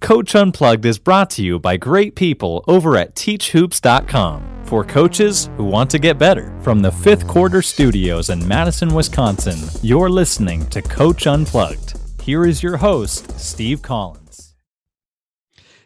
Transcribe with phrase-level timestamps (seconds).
[0.00, 5.64] Coach Unplugged is brought to you by great people over at teachhoops.com for coaches who
[5.64, 6.58] want to get better.
[6.62, 12.00] From the fifth quarter studios in Madison, Wisconsin, you're listening to Coach Unplugged.
[12.22, 14.54] Here is your host, Steve Collins.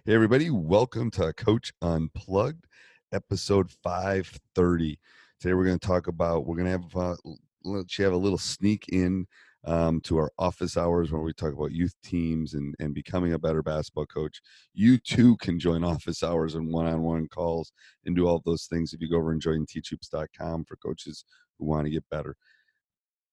[0.05, 2.67] Hey, everybody, welcome to Coach Unplugged,
[3.13, 4.97] episode 530.
[5.41, 7.17] Today, we're going to talk about, we're going to have, uh,
[7.65, 9.27] let you have a little sneak in
[9.67, 13.39] um, to our office hours where we talk about youth teams and, and becoming a
[13.39, 14.41] better basketball coach.
[14.75, 17.73] You too can join office hours and one on one calls
[18.05, 21.25] and do all those things if you go over and join teachhoops.com for coaches
[21.59, 22.37] who want to get better.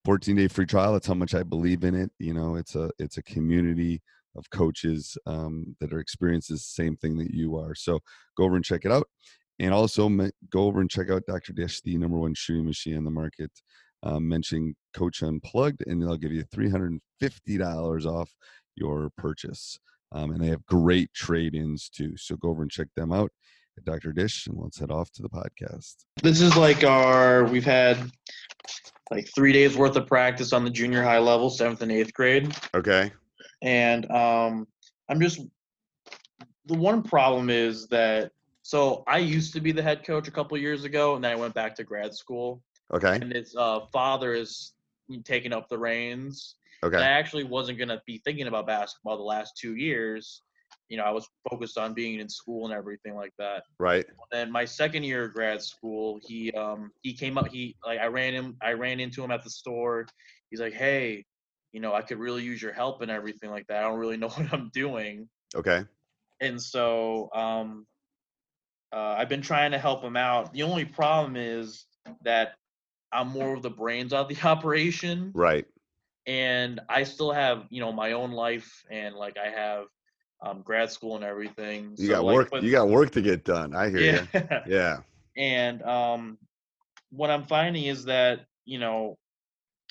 [0.05, 0.93] 14 day free trial.
[0.93, 2.11] That's how much I believe in it.
[2.17, 4.01] You know, it's a it's a community
[4.35, 7.75] of coaches um, that are experiencing the same thing that you are.
[7.75, 7.99] So
[8.37, 9.07] go over and check it out.
[9.59, 10.09] And also
[10.49, 11.53] go over and check out Dr.
[11.53, 13.51] Dish, the number one shooting machine on the market
[14.03, 18.31] um, mention Coach Unplugged, and they'll give you $350 off
[18.75, 19.79] your purchase.
[20.13, 22.17] Um, and they have great trade ins too.
[22.17, 23.31] So go over and check them out
[23.77, 24.11] at Dr.
[24.11, 25.95] Dish, and let's head off to the podcast.
[26.21, 27.97] This is like our, we've had
[29.09, 32.53] like three days worth of practice on the junior high level, seventh and eighth grade.
[32.75, 33.11] Okay.
[33.61, 34.67] And um,
[35.09, 35.41] I'm just,
[36.65, 38.31] the one problem is that,
[38.63, 41.35] so I used to be the head coach a couple years ago, and then I
[41.35, 42.61] went back to grad school.
[42.93, 43.15] Okay.
[43.15, 44.73] And his uh, father is
[45.23, 46.55] taking up the reins.
[46.83, 46.95] Okay.
[46.95, 50.41] And I actually wasn't gonna be thinking about basketball the last two years.
[50.89, 53.63] You know, I was focused on being in school and everything like that.
[53.79, 54.05] Right.
[54.31, 58.07] Then my second year of grad school, he um he came up he like I
[58.07, 60.07] ran him I ran into him at the store.
[60.49, 61.25] He's like, Hey,
[61.71, 63.77] you know, I could really use your help and everything like that.
[63.77, 65.29] I don't really know what I'm doing.
[65.55, 65.85] Okay.
[66.39, 67.85] And so um
[68.93, 70.51] uh, I've been trying to help him out.
[70.51, 71.85] The only problem is
[72.25, 72.55] that
[73.13, 75.31] I'm more of the brains of the operation.
[75.33, 75.65] Right.
[76.27, 79.85] And I still have, you know, my own life and like I have
[80.43, 81.95] um, grad school and everything.
[81.97, 82.49] You so, got like, work.
[82.51, 83.75] but- you got work to get done.
[83.75, 84.25] I hear yeah.
[84.33, 84.57] you.
[84.73, 84.97] Yeah.
[85.37, 86.37] and um,
[87.11, 89.17] what I'm finding is that, you know,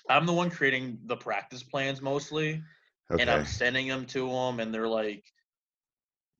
[0.08, 2.62] I'm the one creating the practice plans mostly,
[3.12, 3.20] Okay.
[3.22, 5.24] and I'm sending them to them, and they're like,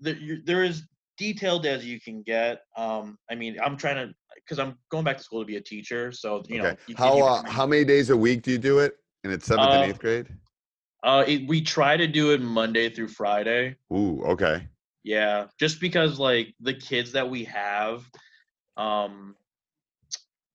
[0.01, 0.83] they're, they're as
[1.19, 2.63] detailed as you can get.
[2.77, 4.15] Um, I mean, I'm trying to,
[4.45, 6.77] because I'm going back to school to be a teacher, so you know, okay.
[6.87, 8.97] you- how uh, how many days a week do you do it?
[9.25, 10.29] And it's seventh Uh, and eighth grade.
[11.03, 13.77] Uh, it, we try to do it Monday through Friday.
[13.93, 14.23] Ooh.
[14.23, 14.67] Okay.
[15.03, 18.05] Yeah, just because like the kids that we have,
[18.77, 19.35] um,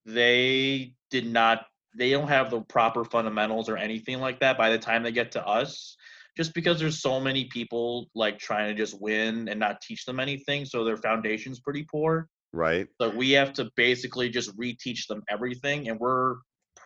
[0.05, 1.65] they did not,
[1.97, 5.31] they don't have the proper fundamentals or anything like that by the time they get
[5.31, 5.95] to us.
[6.37, 10.19] Just because there's so many people like trying to just win and not teach them
[10.19, 12.27] anything, so their foundation's pretty poor.
[12.55, 12.87] Right.
[13.01, 16.37] So we have to basically just reteach them everything, and we're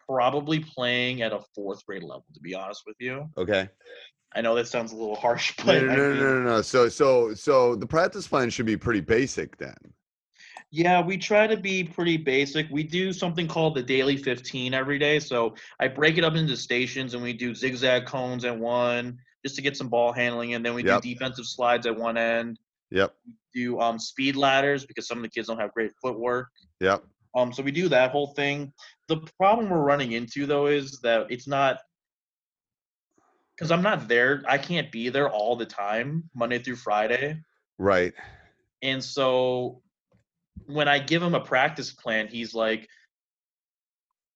[0.07, 3.29] probably playing at a fourth grade level, to be honest with you.
[3.37, 3.69] Okay.
[4.33, 6.61] I know that sounds a little harsh, but no, no, no, no, no.
[6.61, 9.75] So, so, so the practice plan should be pretty basic then.
[10.71, 12.67] Yeah, we try to be pretty basic.
[12.69, 15.19] We do something called the daily 15 every day.
[15.19, 19.55] So I break it up into stations and we do zigzag cones at one just
[19.55, 20.53] to get some ball handling.
[20.53, 21.01] And then we Yep.
[21.01, 22.59] do defensive slides at one end,
[22.91, 23.13] Yep.
[23.53, 26.49] do um, speed ladders because some of the kids don't have great footwork.
[26.79, 27.03] Yep.
[27.35, 28.73] Um, so we do that whole thing.
[29.07, 31.79] The problem we're running into though is that it's not
[33.55, 34.43] because I'm not there.
[34.47, 37.41] I can't be there all the time, Monday through Friday.
[37.77, 38.13] Right.
[38.81, 39.81] And so
[40.65, 42.87] when I give him a practice plan, he's like,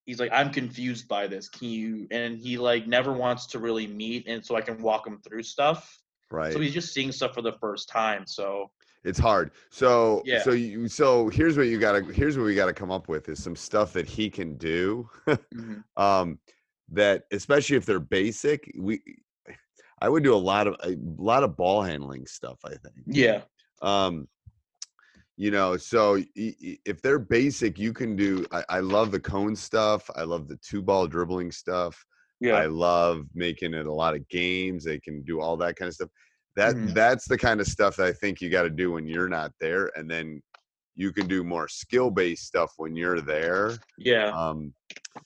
[0.06, 1.48] he's like, I'm confused by this.
[1.48, 2.08] Can you?
[2.12, 5.44] And he like never wants to really meet, and so I can walk him through
[5.44, 5.98] stuff.
[6.34, 6.54] Right.
[6.54, 8.26] So he's just seeing stuff for the first time.
[8.26, 8.72] So
[9.04, 9.52] It's hard.
[9.70, 10.44] So Yeah.
[10.44, 13.42] so you so here's what you gotta here's what we gotta come up with is
[13.42, 15.10] some stuff that he can do.
[15.54, 16.40] mhm, um
[16.90, 19.02] that especially if they're basic, we
[20.02, 23.06] I would do a lot of a lot of ball handling stuff, I think.
[23.08, 23.42] yeah,
[23.82, 24.28] Um
[25.36, 28.46] you know, so if they're basic, you can do.
[28.52, 30.08] I, I love the cone stuff.
[30.16, 32.06] I love the two ball dribbling stuff.
[32.52, 34.84] I love making it a lot of games.
[34.84, 36.10] They can do all that kind of stuff.
[36.56, 36.94] That Mhm.
[36.94, 39.52] that's the kind of stuff that I think you got to do when you're not
[39.60, 40.42] there, and then
[40.96, 43.80] you can do more skill based stuff when you're there.
[43.98, 44.74] yeah, Um,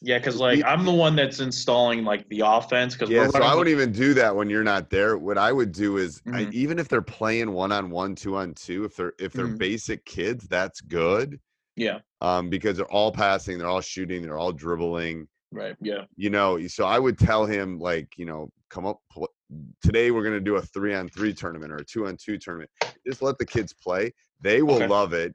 [0.02, 0.18] yeah.
[0.19, 2.94] Because like I'm the one that's installing like the offense.
[2.94, 5.18] Because yeah, so I wouldn't even do that when you're not there.
[5.18, 6.54] What I would do is, I, Mhm.
[6.54, 9.58] even if they're playing one on one, two on two, if they're if they're Mhm.
[9.58, 11.40] basic kids, that's good.
[11.75, 15.28] Yeah, Um, because they're all passing, they're all shooting, they're all dribbling.
[15.52, 15.76] Right.
[15.82, 19.34] Yeah, you know so i would tell him like you know come up pl-
[19.82, 22.38] today we're going to do a three on three tournament or a two on two
[22.38, 22.70] tournament
[23.06, 24.12] just let the kids play
[24.42, 24.88] they will Okay.
[24.88, 25.34] love it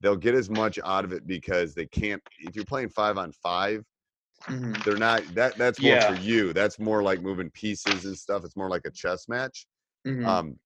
[0.00, 3.32] they'll get as much out of it because they can't if you're playing five on
[3.32, 3.84] five
[4.48, 6.06] mhm, they're not that that's more Yeah.
[6.06, 9.66] for you that's more like moving pieces and stuff it's more like a chess match
[10.04, 10.58] mhm, um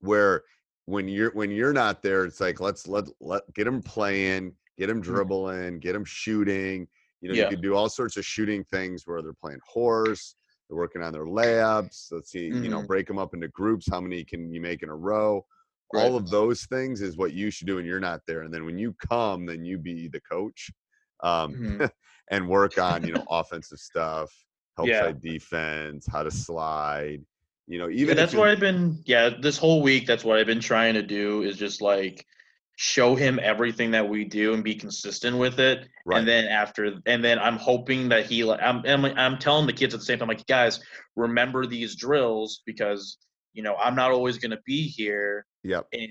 [0.00, 0.42] where
[0.86, 4.86] when you're when you're not there it's like let's let let get them playing get
[4.88, 6.88] them dribbling get them shooting
[7.20, 7.44] you know Yeah.
[7.44, 10.36] you could do all sorts of shooting things where they're playing horse
[10.68, 12.86] they're working on their layups let's see you know Mhm.
[12.86, 15.44] break them up into groups how many can you make in a row
[15.92, 16.04] Right.
[16.04, 18.66] all of those things is what you should do when you're not there and then
[18.66, 20.70] when you come then you be the coach
[21.22, 21.90] um Mhm.
[22.30, 24.30] and work on you know offensive stuff
[24.76, 25.00] help Yeah.
[25.00, 27.24] side defense how to slide
[27.66, 29.02] you know even if that's what I've been.
[29.06, 32.24] Yeah, this whole week, that's what I've been trying to do is just like
[32.80, 35.88] show him everything that we do and be consistent with it.
[36.06, 36.18] Right.
[36.20, 39.72] And then after, and then I'm hoping that he, like, I'm, I'm, I'm telling the
[39.72, 40.78] kids at the same time, like, guys,
[41.16, 43.18] remember these drills because
[43.52, 46.08] you know I'm not always going to be here, yep and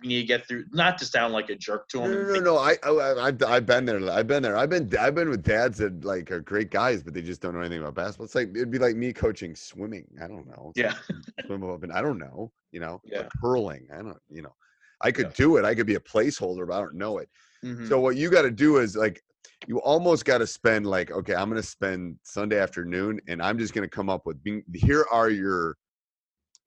[0.00, 0.66] we need to get through.
[0.72, 2.12] Not to sound like a jerk to him.
[2.12, 2.58] no, and no, no.
[2.58, 4.08] I, I, I've, I've been there.
[4.08, 4.56] I've been there.
[4.56, 7.54] I've been, I've been with dads that like are great guys, but they just don't
[7.54, 8.26] know anything about basketball.
[8.26, 10.06] It's like it'd be like me coaching swimming.
[10.22, 10.70] I don't know.
[10.76, 10.94] It's Yeah.
[11.36, 12.52] like swim up and I don't know.
[12.70, 13.20] You know, Yeah.
[13.22, 13.88] like hurling.
[13.92, 14.18] I don't.
[14.28, 14.54] You know,
[15.00, 15.32] I could Yeah.
[15.34, 15.64] do it.
[15.64, 17.28] I could be a placeholder, but I don't know it.
[17.62, 17.88] Mhm.
[17.88, 19.22] So what you got to do is like,
[19.68, 23.58] you almost got to spend like, okay, I'm going to spend Sunday afternoon, and I'm
[23.58, 24.42] just going to come up with.
[24.42, 25.76] Being, here are your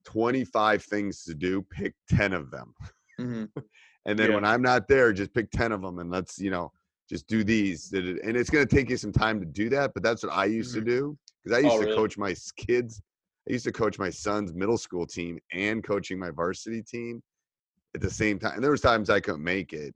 [0.05, 1.61] 25 things to do.
[1.63, 2.73] Pick 10 of them.
[3.19, 3.51] Mhm.
[4.05, 4.33] And then Yeah.
[4.33, 6.71] when I'm not there, just pick 10 of them and let's, you know,
[7.09, 7.91] just do these.
[7.93, 10.45] And it's going to take you some time to do that, but that's what I
[10.45, 10.75] used Mhm.
[10.75, 11.93] to do because I used Oh, to really?
[11.93, 13.01] coach my kids.
[13.47, 17.21] I used to coach my son's middle school team and coaching my varsity team
[17.95, 18.53] at the same time.
[18.55, 19.93] And there was times I couldn't make it.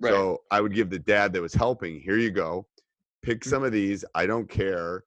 [0.00, 0.10] Right.
[0.10, 2.66] So I would give the dad that was helping, here you go.
[3.22, 3.50] Pick Mm-hmm.
[3.50, 4.04] some of these.
[4.14, 5.04] I don't care.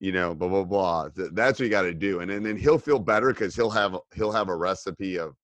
[0.00, 1.08] You know, blah blah blah.
[1.14, 3.96] That's what you got to do, and, then then he'll feel better because he'll have
[4.14, 5.36] he'll have a recipe of,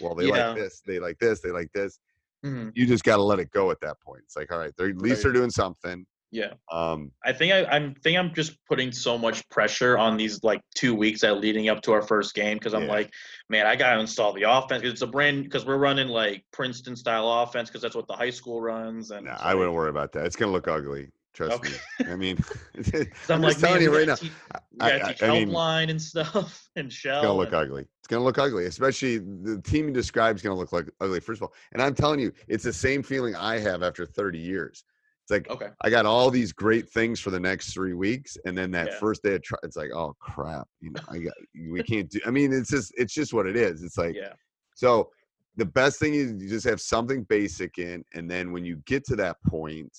[0.00, 0.48] well, they Yeah.
[0.48, 1.98] like this, they like this, they like this
[2.42, 2.72] Mhm.
[2.74, 4.22] you just got to let it go at that point.
[4.24, 5.24] It's like, all right, they're at least Right.
[5.24, 6.06] they're doing something.
[6.32, 6.52] Yeah.
[6.70, 10.60] Um, I think I, I'm think I'm just putting so much pressure on these like
[10.76, 12.92] two weeks that leading up to our first game because I'm Yeah.
[12.92, 13.10] like,
[13.48, 17.28] man, I gotta install the offense it's a brand because we're running like Princeton style
[17.28, 20.24] offense because that's what the high school runs and nah, I wouldn't worry about that.
[20.26, 21.08] It's gonna look ugly.
[21.32, 21.72] Trust Okay.
[22.00, 22.06] me.
[22.12, 22.38] I mean,
[22.94, 24.32] I'm, I'm, like, telling you right now, teach,
[24.80, 27.18] I- I- teach I mean- helpline and stuff and shell.
[27.18, 27.82] it's gonna look and- ugly.
[27.98, 31.18] It's gonna look ugly, especially the team you describe is gonna look like ugly.
[31.20, 34.38] First of all, and I'm telling you, it's the same feeling I have after 30
[34.38, 34.84] years.
[35.30, 35.72] It's like Okay.
[35.82, 38.98] I got all these great things for the next three weeks, and then that Yeah.
[38.98, 41.34] first day of tri- it's like, oh crap, you know, I got
[41.70, 42.20] we can't do.
[42.26, 43.82] I mean, it's just it's just what it is.
[43.82, 44.34] It's like Yeah.
[44.74, 45.10] So
[45.56, 49.04] the best thing is you just have something basic in, and then when you get
[49.06, 49.96] to that point,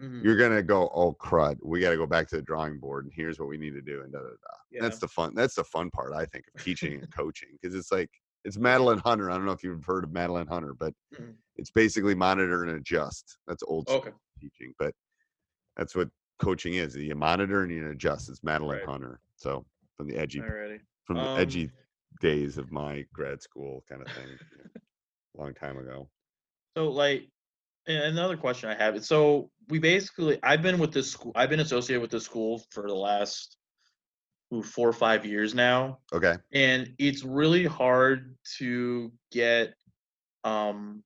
[0.00, 0.22] Mhm.
[0.24, 3.12] you're gonna go, oh crud, we got to go back to the drawing board, and
[3.14, 4.56] here's what we need to do, and da da da.
[4.70, 4.82] Yeah.
[4.82, 5.34] That's the fun.
[5.34, 8.10] That's the fun part, I think, of teaching and coaching, because it's like
[8.44, 9.30] it's Madeline Hunter.
[9.30, 11.34] I don't know if you've heard of Madeline Hunter, but Mhm.
[11.56, 13.36] it's basically monitor and adjust.
[13.46, 14.12] That's old school Okay.
[14.40, 14.94] Teaching, but
[15.76, 16.96] that's what coaching is.
[16.96, 18.28] You monitor and you adjust.
[18.28, 18.86] It's Madeline Right.
[18.86, 19.20] Hunter.
[19.36, 19.64] So
[19.96, 20.80] from the edgy Alrighty.
[21.04, 21.70] from the Um, edgy
[22.20, 24.38] days of my grad school kind of thing,
[25.36, 26.08] long time ago.
[26.76, 27.28] So like
[27.86, 31.60] another question I have is so we basically I've been with this school I've been
[31.60, 33.56] associated with this school for the last
[34.54, 35.98] ooh, four or five years now.
[36.12, 36.36] Okay.
[36.52, 39.74] and it's really hard to get
[40.44, 41.02] um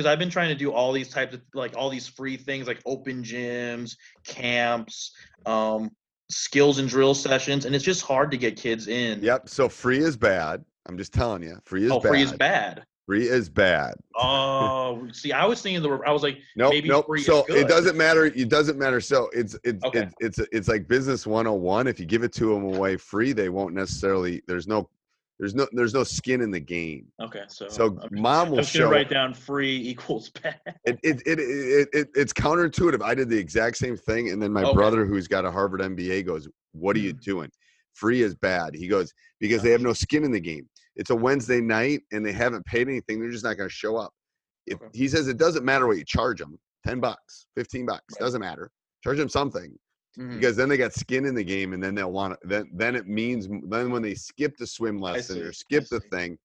[0.00, 2.66] because I've been trying to do all these types of like all these free things
[2.66, 5.12] like open gyms, camps,
[5.44, 5.90] um,
[6.30, 9.22] skills and drill sessions, and it's just hard to get kids in.
[9.22, 9.50] Yep.
[9.50, 10.64] So free is bad.
[10.86, 12.08] I'm just telling you, free is oh, bad.
[12.08, 12.82] free is bad.
[13.04, 13.94] Free is bad.
[14.16, 15.90] Oh, see, I was thinking the.
[16.06, 17.04] I was like, Nope, maybe nope.
[17.18, 18.24] So it doesn't matter.
[18.24, 19.02] It doesn't matter.
[19.02, 20.08] So it's it's Okay.
[20.18, 21.88] it's it's it's like business 101.
[21.88, 24.40] If you give it to them away free, they won't necessarily.
[24.46, 24.88] There's no
[25.40, 27.06] there's no there's no skin in the game.
[27.20, 28.08] Okay, so So okay.
[28.12, 28.90] mom will gonna show.
[28.90, 30.60] write down free equals bad.
[30.84, 33.02] It, it, it, it, it, it's counterintuitive.
[33.02, 34.30] I did the exact same thing.
[34.30, 34.74] And then my Okay.
[34.74, 37.20] brother, who's got a Harvard MBA, goes, What are you Mm.
[37.22, 37.50] doing?
[37.94, 38.74] Free is bad.
[38.74, 40.68] He goes, Because they have no skin in the game.
[40.96, 43.18] It's a Wednesday night and they haven't paid anything.
[43.20, 44.12] They're just not going to show up.
[44.66, 44.86] If, Okay.
[44.92, 48.24] He says it doesn't matter what you charge them 10 bucks, 15 bucks, Right.
[48.24, 48.70] doesn't matter.
[49.02, 49.74] Charge them something
[50.18, 50.34] Mhm.
[50.34, 52.96] because then they got skin in the game and then they'll want to, then, then
[52.96, 56.38] it means, then when they skip the swim lesson or skip the thing,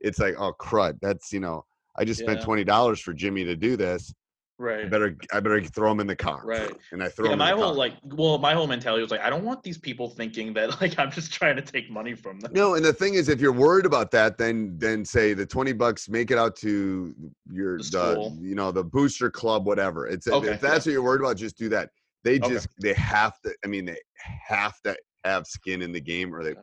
[0.00, 0.98] it's like, Oh, crud.
[1.00, 1.64] That's, you know,
[1.96, 4.12] I just spent $20 for Jimmy to do this.
[4.58, 4.90] I right.
[4.90, 6.42] better I better throw him in the car.
[6.44, 6.74] Right.
[6.92, 7.74] And I throw Yeah, him my whole car.
[7.74, 10.98] like, well, my whole mentality was like, I don't want these people thinking that like
[10.98, 12.52] I'm just trying to take money from them.
[12.54, 15.72] no, and the thing is, if you're worried about that, then then say the twenty
[15.72, 17.14] bucks, make it out to
[17.50, 20.06] your The the, you know the booster club, whatever.
[20.06, 21.90] It's Okay, if that's what you're worried about, just do that.
[22.24, 22.48] They Okay.
[22.48, 23.54] just they have to.
[23.64, 23.98] I mean, they
[24.46, 26.54] have to have skin in the game, or they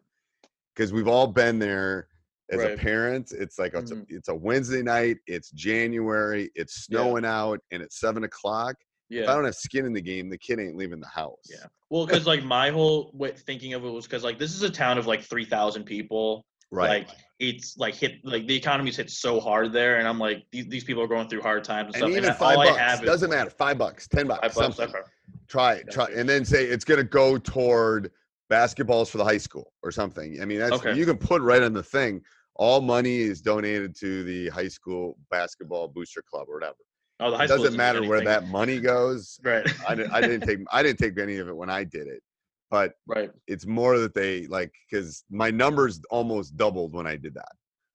[0.76, 2.08] because we've all been there
[2.52, 2.72] as Right.
[2.74, 3.32] a parent.
[3.32, 4.02] It's like it's, Mhm.
[4.12, 5.18] a, it's a Wednesday night.
[5.28, 6.50] It's January.
[6.56, 7.00] It's Yeah.
[7.00, 8.76] snowing out, and it's seven o'clock.
[9.10, 9.24] Yeah.
[9.24, 11.40] If I don't have skin in the game, the kid ain't leaving the house.
[11.50, 11.66] Yeah.
[11.90, 14.70] Well, because like my whole way thinking of it was because like this is a
[14.70, 16.46] town of like three thousand people.
[16.72, 17.08] Right.
[17.08, 20.68] Like it's like hit like the economy's hit so hard there, and I'm like these,
[20.68, 22.10] these people are going through hard times and stuff.
[22.12, 23.50] even I- five all bucks I have is doesn't matter.
[23.50, 24.76] Five bucks, ten bucks, five bucks.
[24.78, 25.02] something.
[25.50, 28.12] Try it, try, and then say it's going to go toward
[28.52, 30.42] basketballs for the high school or something.
[30.42, 30.96] I mean, that's Okay.
[30.96, 32.22] you can put right on the thing.
[32.56, 36.76] All money is donated to the high school basketball booster club or whatever.
[37.20, 39.40] Oh, the high It school doesn't matter where that money goes.
[39.44, 39.68] Right.
[39.88, 42.22] I didn't, I didn't take I didn't take any of it when I did it,
[42.70, 43.32] but right.
[43.48, 47.52] it's more that they like because my numbers almost doubled when I did that.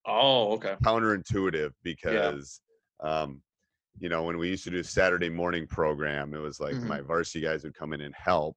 [0.06, 0.74] Oh, okay.
[0.84, 2.60] counterintuitive because
[3.00, 3.42] um
[4.00, 6.88] you know when we used to do a saturday morning program it was like Mhm.
[6.88, 8.56] my varsity guys would come in and help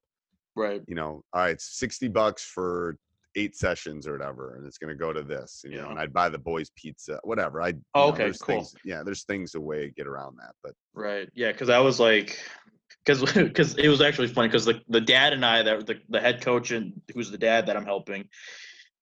[0.56, 0.82] Right.
[0.88, 2.96] you know all right 60 bucks for
[3.36, 6.12] eight sessions or whatever and it's going to go to this you know and i'd
[6.12, 8.56] buy the boys pizza whatever i Oh, okay, cool.
[8.56, 11.28] things, yeah there's things a way to get around that but Right.
[11.34, 12.40] Yeah, because I was like,
[13.04, 16.20] because because it was actually funny because the the dad and I that the the
[16.20, 18.28] head coach and who's the dad that I'm helping,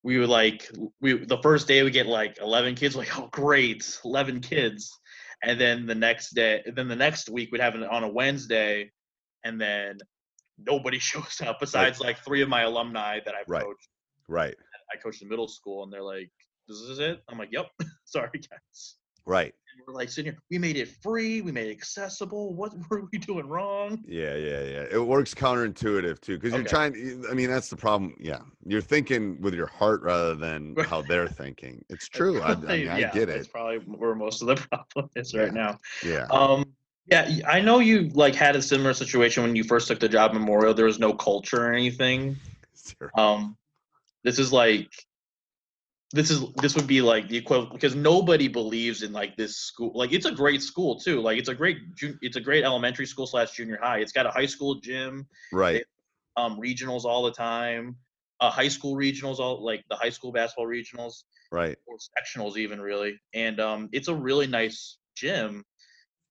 [0.02, 3.98] we were like we the first day we get like 11 kids like oh great
[4.04, 4.92] 11 kids,
[5.42, 8.90] and then the next day then the next week we'd have it on a Wednesday,
[9.44, 9.98] and then
[10.58, 13.62] nobody shows up besides like three of my alumni that I've Right.
[13.64, 13.88] coached.
[14.28, 14.56] right
[14.92, 16.30] I coached in middle school and they're like,
[16.68, 17.20] this is it.
[17.28, 17.66] I'm like, yep.
[18.04, 18.96] Sorry guys.
[19.26, 19.54] right
[19.86, 22.54] we're like sitting here, we made it free, we made it accessible.
[22.54, 24.02] What were we doing wrong?
[24.06, 28.14] yeah yeah yeah it works counterintuitive too because you're trying i mean that's the problem
[28.20, 32.54] yeah you're thinking with your heart rather than how they're thinking it's true i, I,
[32.54, 35.78] mean, I yeah, get That's it probably where most of the problem is right now.
[36.04, 36.64] yeah Um,
[37.08, 40.32] yeah, I know you like had a similar situation when you first took the job
[40.32, 40.74] Memorial.
[40.74, 42.36] There was no culture or anything.
[42.76, 43.10] Zero.
[43.16, 43.56] Um,
[44.24, 44.90] this is like,
[46.12, 49.92] this is this would be like the equivalent because nobody believes in like this school.
[49.94, 51.20] Like it's a great school too.
[51.20, 51.78] Like it's a great
[52.22, 53.98] it's a great elementary school slash junior high.
[53.98, 55.26] It's got a high school gym.
[55.52, 55.84] right
[56.36, 57.96] um, regionals all the time,
[58.40, 62.80] uh, high school regionals, all like the high school basketball regionals right or sectionals even
[62.80, 63.18] really.
[63.34, 65.64] And um, it's a really nice gym,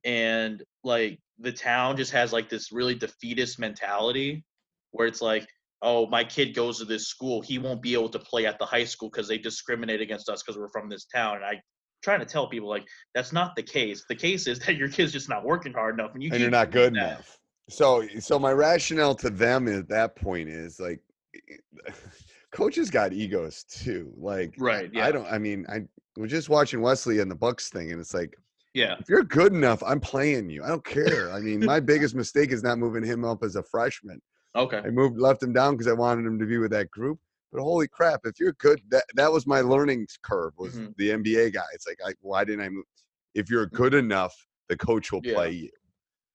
[0.03, 4.43] and like the town just has like this really defeatist mentality,
[4.91, 5.47] where it's like,
[5.85, 8.65] oh, my kid goes to this school, he won't be able to play at the
[8.65, 11.37] high school because they discriminate against us because we're from this town.
[11.37, 11.61] And I
[12.03, 14.03] trying to tell people like that's not the case.
[14.09, 16.49] The case is that your kid's just not working hard enough, and you and you're
[16.49, 17.11] not good that.
[17.11, 17.39] enough.
[17.69, 20.99] So, so my rationale to them at that point is like,
[22.51, 24.13] coaches got egos too.
[24.17, 25.05] Like, Right, yeah.
[25.05, 25.25] I don't.
[25.27, 25.81] I mean, I
[26.15, 28.35] was just watching Wesley and the Bucks thing, and it's like,
[28.73, 28.95] Yeah.
[28.99, 30.63] if you're good enough, I'm playing you.
[30.63, 31.31] I don't care.
[31.31, 34.21] I mean, my biggest mistake is not moving him up as a freshman.
[34.55, 34.83] Okay.
[34.83, 37.19] I moved, left him down because I wanted him to be with that group.
[37.51, 40.53] But holy crap, if you're good, that that was my learning curve.
[40.57, 40.95] Was Mhm.
[40.97, 41.63] the NBA guy?
[41.73, 42.85] It's like, I, why didn't I move?
[43.33, 44.35] If you're good enough,
[44.69, 45.33] the coach will Yeah.
[45.33, 45.69] play you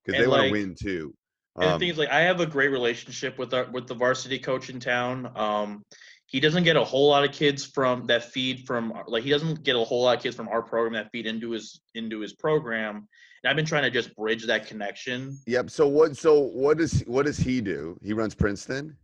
[0.05, 1.15] because And they want to win too.
[1.61, 3.95] And the Um, thing is, like, I have a great relationship with our with the
[3.95, 5.31] varsity coach in town.
[5.37, 5.83] Um,
[6.31, 9.65] he doesn't get a whole lot of kids from that feed from like he doesn't
[9.65, 12.33] get a whole lot of kids from our program that feed into his into his
[12.33, 13.09] program.
[13.43, 15.37] And I've been trying to just bridge that connection.
[15.47, 15.71] Yep.
[15.71, 16.17] So what?
[16.17, 17.99] So what does what does he do?
[18.05, 18.97] He runs Princeton.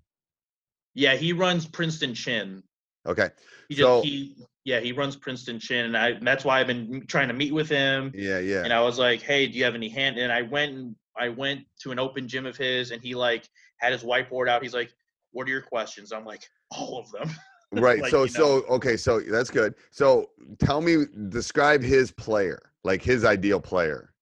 [0.94, 2.62] Yeah, he runs Princeton Chin.
[3.06, 3.30] Okay.
[3.68, 6.68] He just So- he yeah he runs Princeton Chin, and I and that's why I've
[6.68, 8.12] been trying to meet with him.
[8.14, 8.38] Yeah.
[8.38, 8.62] Yeah.
[8.62, 11.30] and I was like, "Hey, do you have any hand?" And I went and I
[11.30, 14.62] went to an open gym of his, and he like had his whiteboard out.
[14.62, 14.92] He's like,
[15.36, 17.30] "What are your questions?" I'm like, "All of them."
[17.72, 18.00] right.
[18.00, 18.62] Like, so you know.
[18.62, 18.96] so okay.
[18.96, 19.74] So that's good.
[19.90, 24.12] So tell me, describe his player, like his ideal player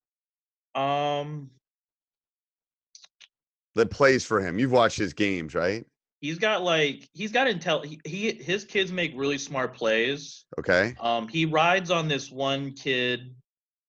[0.74, 1.50] Um,
[3.74, 4.58] that plays for him.
[4.58, 5.86] You've watched his games, right?
[6.24, 7.84] he's got like he's got intel.
[7.84, 10.46] He, he his kids make really smart plays.
[10.58, 10.94] Okay.
[10.98, 13.34] Um, he rides on this one kid.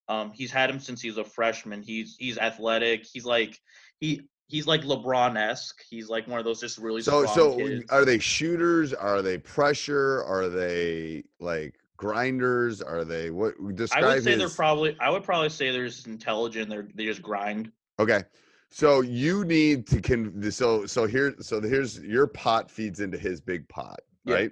[0.10, 1.82] Um, he's had him since he's a freshman.
[1.82, 3.06] He's he's athletic.
[3.06, 3.58] He's like
[4.02, 5.82] he he's like LeBron esque.
[5.90, 7.86] He's like one of those just really So strong so kids.
[7.90, 8.94] are they shooters?
[8.94, 10.24] Are they pressure?
[10.24, 12.82] Are they like grinders?
[12.82, 13.54] Are they what?
[13.76, 14.96] Describe I would say they're probably.
[15.00, 16.70] I would probably say they're just intelligent.
[16.70, 17.72] They're they just grind.
[18.00, 18.24] Okay.
[18.70, 23.40] So you need to con so so here so here's your pot feeds into his
[23.40, 24.36] big pot, Yeah.
[24.36, 24.52] right?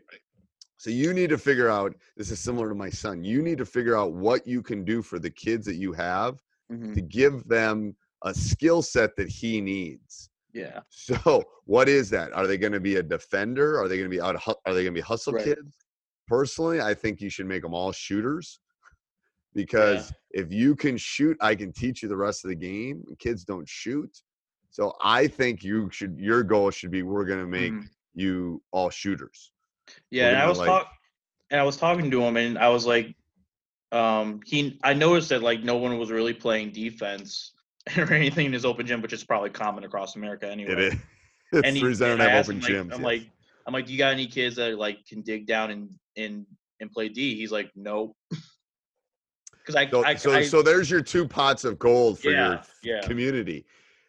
[0.77, 3.23] So you need to figure out this is similar to my son.
[3.23, 6.41] You need to figure out what you can do for the kids that you have
[6.71, 6.93] Mhm.
[6.93, 10.29] to give them a skill set that he needs.
[10.53, 10.79] Yeah.
[10.89, 12.31] So what is that?
[12.33, 13.79] Are they going to be a defender?
[13.81, 14.35] Are they going to be out?
[14.47, 15.45] Are they going to be hustle Right.
[15.45, 15.75] kids?
[16.27, 18.59] Personally, I think you should make them all shooters
[19.53, 23.03] because if you can shoot, I can teach you the rest of the game.
[23.19, 24.09] Kids don't shoot,
[24.71, 26.17] so I think you should.
[26.17, 27.87] Your goal should be we're going to make Mhm.
[28.15, 29.51] you all shooters.
[30.11, 30.91] Yeah, and I was like- talk,
[31.51, 33.13] and I was talking to him, and I was like,
[33.91, 37.51] um, he, I noticed that like no one was really playing defense
[37.97, 40.71] or anything in his open gym, which is probably common across America anyway.
[40.71, 40.93] It is.
[41.55, 42.81] It's And the he, reason I don't have open him, like, gyms.
[42.81, 42.99] I'm yes.
[43.01, 43.29] like,
[43.67, 46.47] I'm like, do you got any kids that like can dig down and and
[46.79, 47.35] and play D?
[47.35, 48.15] He's like, nope.
[49.65, 52.61] Because I, so, I, so, I so there's your two pots of gold for yeah,
[52.83, 53.65] your yeah, community.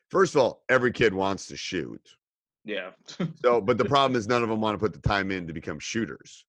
[0.08, 2.00] First of all, every kid wants to shoot.
[2.64, 2.90] yeah,
[3.40, 5.52] So, but the problem is none of them want to put the time in to
[5.52, 6.44] become shooters.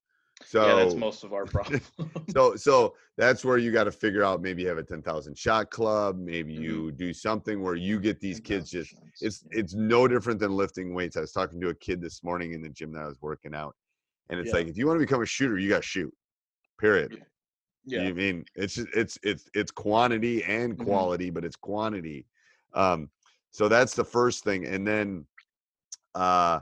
[0.45, 0.75] So, yeah.
[0.75, 1.81] That's most of our problem.
[2.29, 4.41] so, so that's where you got to figure out.
[4.41, 6.17] Maybe you have a ten thousand shot club.
[6.17, 6.61] Maybe Mhm.
[6.61, 8.95] you do something where you get these kids just.
[9.21, 11.15] It's it's no different than lifting weights.
[11.17, 13.55] I was talking to a kid this morning in the gym that I was working
[13.55, 13.75] out,
[14.29, 14.59] and it's Yeah.
[14.59, 16.13] like if you want to become a shooter, you got to shoot.
[16.79, 17.25] Period.
[17.85, 20.83] yeah, You mean it's it's it's it's quantity and Mhm.
[20.83, 22.27] quality, but it's quantity.
[22.73, 23.09] Um,
[23.51, 25.25] so that's the first thing, and then,
[26.13, 26.59] uh,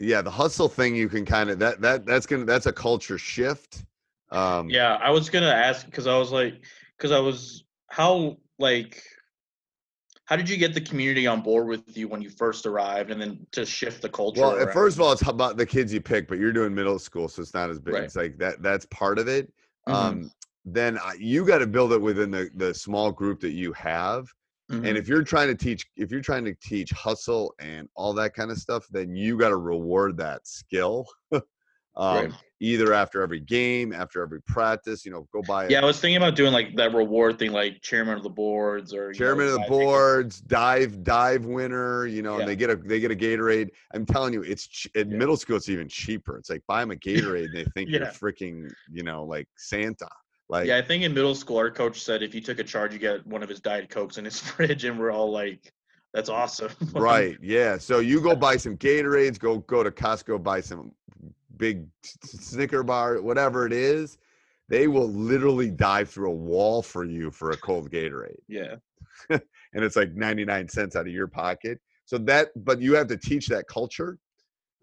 [0.00, 3.18] yeah, the hustle thing you can kind of that that that's gonna that's a culture
[3.18, 3.84] shift.
[4.30, 6.64] Um, Yeah, I was gonna ask because I was like,
[6.96, 9.02] because I was how like,
[10.24, 13.20] how did you get the community on board with you when you first arrived, and
[13.20, 14.40] then to shift the culture?
[14.40, 14.72] Well, around?
[14.72, 17.42] first of all, it's about the kids you pick, but you're doing middle school, so
[17.42, 17.94] it's not as big.
[17.94, 18.04] Right.
[18.04, 18.62] It's like that.
[18.62, 19.52] That's part of it.
[19.88, 20.30] Mhm, Um,
[20.64, 24.32] then you got to build it within the the small group that you have.
[24.70, 24.86] Mhm.
[24.86, 28.34] And if you're trying to teach, if you're trying to teach hustle and all that
[28.34, 31.06] kind of stuff, then you got to reward that skill.
[31.32, 31.42] um,
[31.96, 32.32] Right.
[32.62, 36.18] Either after every game, after every practice, you know, go buy yeah, I was thinking
[36.18, 39.46] about doing like that reward thing, like chairman of the boards or you know, chairman
[39.46, 42.40] of the boards, dive dive winner, you know, Yeah.
[42.40, 43.70] and they get a they get a Gatorade.
[43.94, 45.16] I'm telling you, it's ch- in Yeah.
[45.16, 46.36] middle school it's even cheaper.
[46.36, 50.08] It's like buy them a Gatorade and they think you're freaking, you know, like Santa.
[50.50, 52.92] Like Yeah, I think in middle school, our coach said if you took a charge,
[52.92, 55.72] you get one of his diet cokes in his fridge, and we're all like,
[56.12, 57.78] "That's awesome." right, yeah.
[57.78, 60.92] So you go buy some Gatorades, go go to Costco, buy some
[61.56, 64.18] big Snicker bar, whatever it is.
[64.68, 68.40] They will literally dive through a wall for you for a cold Gatorade.
[68.48, 68.76] yeah,
[69.30, 71.80] and it's like 99 cents out of your pocket.
[72.06, 74.18] So that, but you have to teach that culture.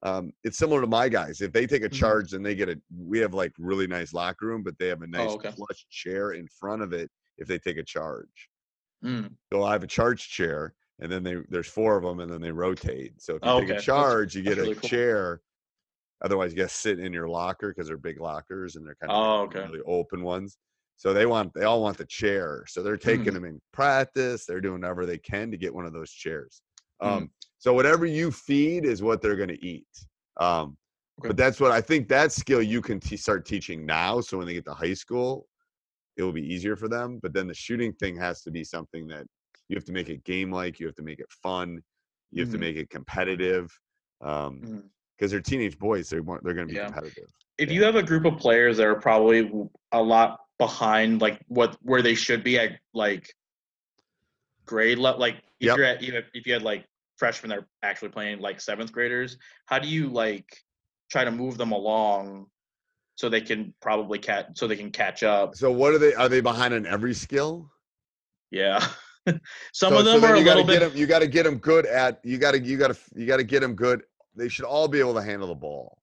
[0.04, 1.42] Um, it's similar to my guys.
[1.42, 1.94] If they take a Mhm.
[1.94, 5.02] charge then they get a, we have like really nice locker room, but they have
[5.02, 5.52] a nice Oh, okay.
[5.52, 8.50] plush chair in front of it if they take a charge.
[9.04, 12.32] Mm, So I have a charge chair, and then they there's four of them, and
[12.32, 13.20] then they rotate.
[13.22, 13.72] So if you Oh, take okay.
[13.74, 14.90] a That's- charge, you get that's a really cool.
[14.90, 15.42] chair.
[16.24, 19.12] Otherwise, you got to sit in your locker because they're big lockers and they're kind
[19.12, 19.62] of Oh, okay.
[19.68, 20.58] really open ones.
[20.96, 22.66] So they want they all want the chair.
[22.68, 23.34] So they're taking Mhm.
[23.34, 24.46] them in practice.
[24.46, 26.64] They're doing whatever they can to get one of those chairs.
[27.02, 27.08] Mm.
[27.08, 29.88] Um, so whatever you feed is what they're going to eat.
[30.40, 30.78] Um,
[31.20, 31.30] Okay.
[31.30, 34.22] But that's what I think that skill you can t- start teaching now.
[34.22, 35.48] So when they get to high school,
[36.16, 37.18] it will be easier for them.
[37.24, 39.26] But then the shooting thing has to be something that
[39.68, 40.80] you have to make it game like.
[40.80, 41.82] You have to make it fun.
[42.30, 42.62] You have to Mhm.
[42.62, 43.68] make it competitive.
[44.22, 44.84] Um, mhm.
[45.18, 46.86] because they're teenage boys, they want they're going to be Yeah.
[46.86, 47.32] competitive.
[47.58, 47.74] if Yeah.
[47.76, 49.52] you have a group of players that are probably
[49.92, 53.34] a lot behind like what where they should be at like
[54.68, 55.78] grade level like if Yep.
[55.78, 56.86] you're at you if you had like
[57.18, 60.46] freshmen that are actually playing like seventh graders how do you like
[61.10, 62.46] try to move them along
[63.16, 66.14] so they can probably catch so they can catch up So what are they?
[66.14, 67.72] Are they behind on every skill?
[68.52, 68.80] yeah
[69.28, 69.40] some
[69.74, 71.86] So- of them then are a little get Them, you got to get them good
[71.88, 72.20] at.
[72.24, 74.04] You got to you got to you got to get them good.
[74.36, 75.98] They should all be able to handle the ball.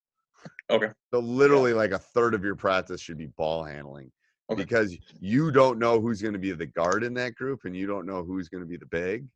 [0.69, 0.89] Okay.
[1.13, 4.11] So literally, like a third of your practice should be ball handling,
[4.51, 4.63] Okay.
[4.63, 7.87] because you don't know who's going to be the guard in that group, and you
[7.87, 9.27] don't know who's going to be the big,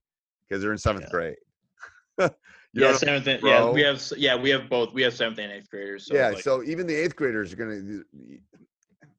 [0.46, 1.10] because they're in seventh Yeah.
[1.10, 1.36] grade.
[2.74, 3.26] Yeah, seventh.
[3.26, 4.00] And, yeah, we have.
[4.18, 4.92] Yeah, we have both.
[4.92, 6.04] We have seventh and eighth graders.
[6.06, 8.02] So yeah, like, so even the eighth graders are gonna.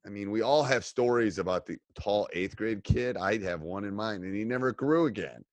[0.06, 3.16] I mean, we all have stories about the tall eighth grade kid.
[3.16, 5.34] I'd have one in mind, and he never grew again.
[5.34, 5.44] And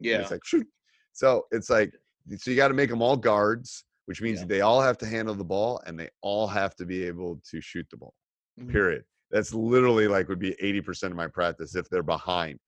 [0.00, 0.66] yeah, it's like shoot.
[1.12, 1.92] So it's like
[2.38, 4.46] so you got to make them all guards, which means Yeah.
[4.46, 7.60] they all have to handle the ball and they all have to be able to
[7.60, 8.14] shoot the ball.
[8.58, 8.72] Mhm.
[8.72, 9.04] Period.
[9.32, 12.58] That's literally like would be eighty percent of my practice if they're behind.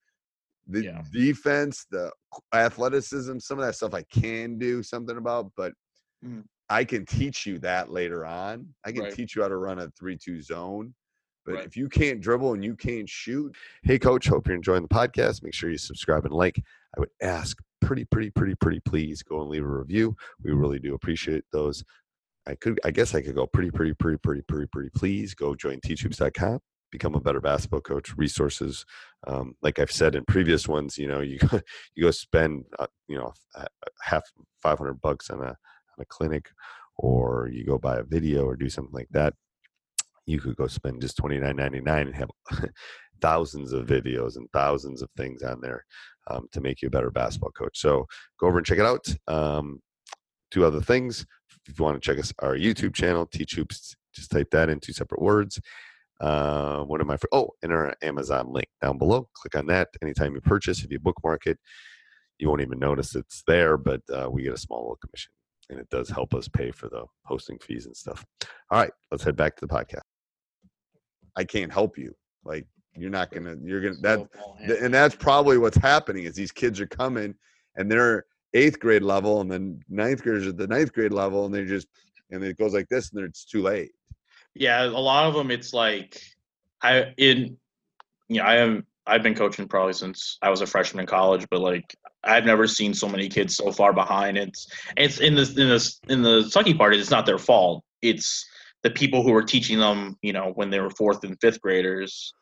[0.66, 1.03] The Yeah.
[1.12, 2.11] defense, the
[2.55, 5.74] athleticism, some of that stuff I can do something about, but
[6.24, 6.44] Mhm.
[6.70, 8.74] I can teach you that later on.
[8.85, 9.12] I can Right.
[9.12, 10.94] teach you how to run a three-two zone.
[11.44, 11.66] But Right.
[11.66, 15.42] if you can't dribble and you can't shoot, hey coach, hope you're enjoying the podcast.
[15.42, 16.64] Make sure you subscribe and like.
[16.96, 20.16] I would ask pretty, pretty, pretty, pretty please go and leave a review.
[20.42, 21.85] We really do appreciate those.
[22.46, 25.54] I could I guess I could go pretty, pretty, pretty, pretty, pretty, pretty please go
[25.54, 28.85] join teachhoops.com, become a better basketball coach, resources.
[29.26, 31.61] Um, like I've said in previous ones, you know, you go,
[31.94, 33.33] you go spend uh, you know
[34.02, 34.22] half
[34.62, 36.50] five hundred bucks on a on a clinic
[36.96, 39.35] or you go buy a video or do something like that
[40.26, 42.30] you could go spend just twenty nine ninety nine and have
[43.20, 45.85] thousands of videos and thousands of things on there
[46.30, 47.78] um, to make you a better basketball coach.
[47.78, 48.07] So
[48.38, 49.07] go over and check it out.
[49.28, 49.80] Um,
[50.50, 51.26] two other things.
[51.66, 54.81] If you want to check us our YouTube channel, Teach Hoops, just type that in
[54.81, 55.61] two separate words.
[56.20, 59.29] Uh, one of my oh, and our Amazon link down below.
[59.35, 59.88] Click on that.
[60.03, 61.59] Anytime you purchase, if you bookmark it,
[62.38, 65.33] you won't even notice it's there, but uh, we get a small little commission,
[65.70, 68.24] and it does help us pay for the hosting fees and stuff.
[68.70, 70.03] All right, let's head back to the podcast.
[71.37, 72.14] I can't help you.
[72.44, 73.57] Like you're not gonna.
[73.62, 76.87] You're gonna that, So ball th- and that's probably what's happening is these kids are
[76.87, 77.35] coming
[77.77, 81.54] and they're eighth grade level, and then ninth graders at the ninth grade level, and
[81.54, 81.88] they're just
[82.30, 83.90] and it goes like this, and then it's too late.
[84.54, 85.50] Yeah, a lot of them.
[85.50, 86.20] It's like
[86.82, 87.56] I in
[88.28, 91.46] you know I am I've been coaching probably since I was a freshman in college,
[91.50, 94.38] but like I've never seen so many kids so far behind.
[94.38, 96.94] It's it's in this in this in the sucky part.
[96.94, 97.84] It's not their fault.
[98.00, 98.46] It's
[98.82, 100.16] the people who were teaching them.
[100.22, 102.32] You know, when they were fourth and fifth graders,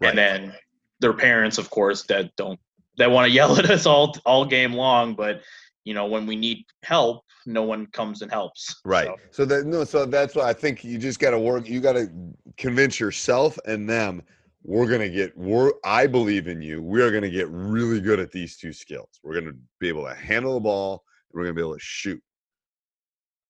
[0.00, 0.10] Right.
[0.10, 0.54] and then
[1.00, 2.58] their parents, of course, that don't
[2.98, 5.14] that want to yell at us all all game long.
[5.14, 5.42] But
[5.84, 8.80] you know, when we need help, no one comes and helps.
[8.84, 9.06] Right.
[9.06, 11.68] So, So that no, so that's why I think you just got to work.
[11.68, 12.08] You got to
[12.56, 14.22] convince yourself and them.
[14.64, 15.36] We're gonna get.
[15.36, 15.72] We're.
[15.84, 16.82] I believe in you.
[16.82, 19.08] We are gonna get really good at these two skills.
[19.24, 21.02] We're gonna be able to handle the ball.
[21.32, 22.22] And we're gonna be able to shoot.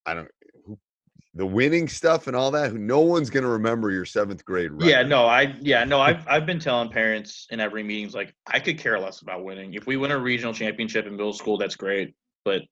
[0.07, 0.29] I don't.
[1.35, 4.71] The winning stuff and all that no one's gonna remember your seventh grade.
[4.71, 4.87] Record.
[4.87, 8.61] Yeah, no, I yeah, no, I've I've been telling parents in every meetings like I
[8.61, 9.73] could care less about winning.
[9.73, 12.15] If we win a regional championship in middle school, that's great.
[12.45, 12.63] But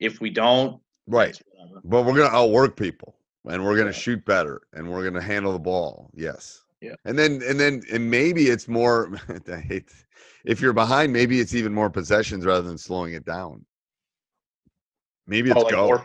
[0.00, 1.38] if we don't, Right.
[1.84, 3.96] But we're gonna outwork people, and we're gonna Yeah.
[3.96, 6.10] shoot better, and we're gonna handle the ball.
[6.14, 6.62] Yes.
[6.80, 6.94] Yeah.
[7.04, 9.10] And then and then and maybe it's more.
[9.52, 9.90] I hate
[10.46, 11.12] if you're behind.
[11.12, 13.66] Maybe it's even more possessions rather than slowing it down.
[15.26, 15.86] Maybe oh, it's Oh, like go.
[15.86, 16.02] more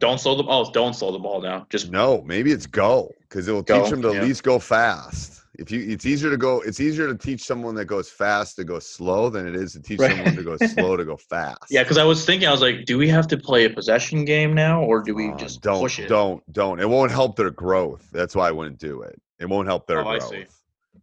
[0.00, 1.66] don't slow the oh, don't slow the ball down.
[1.70, 4.20] Just No, maybe it's go because it will Go, teach them to yeah.
[4.22, 5.36] at least go fast.
[5.58, 6.60] If you, it's easier to go.
[6.62, 9.80] It's easier to teach someone that goes fast to go slow than it is to
[9.82, 10.10] teach Right.
[10.10, 11.66] someone to go slow to go fast.
[11.70, 14.24] yeah, because I was thinking, I was like, do we have to play a possession
[14.24, 16.08] game now, or do we Uh, just don't push it?
[16.08, 16.80] don't don't.
[16.80, 18.08] It won't help their growth.
[18.10, 19.20] That's why I wouldn't do it.
[19.38, 20.30] It won't help their Oh, I growth.
[20.30, 20.44] see.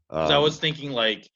[0.09, 1.29] 'Cause I Um, was thinking like,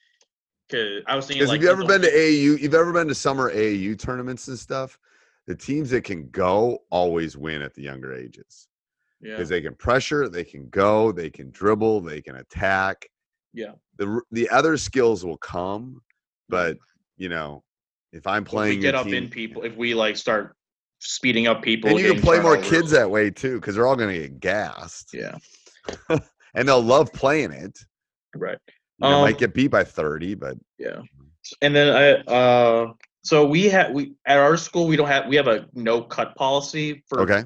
[0.74, 2.60] I was thinking like, have you ever been to AAU?
[2.60, 4.98] You've ever been to summer AAU tournaments and stuff?
[5.48, 8.68] The teams that can go always win at the younger ages
[9.22, 13.08] Yeah, because they can pressure, they can go, they can dribble, they can attack.
[13.54, 13.74] yeah.
[13.98, 16.02] The the other skills will come,
[16.50, 16.78] but
[17.18, 17.64] you know,
[18.14, 20.56] if I'm If playing, we get up in people, if we like start
[21.00, 23.96] speeding up people, and you can play more kids that way too, because they're all
[23.96, 25.38] going to get gassed, Yeah,
[26.56, 27.78] and they'll love playing it.
[28.36, 28.58] right.
[28.98, 31.02] You know, Um, might get beat by thirty, but Yeah.
[31.62, 35.36] And then I uh so we have we at our school we don't have we
[35.36, 37.44] have a no cut policy for okay.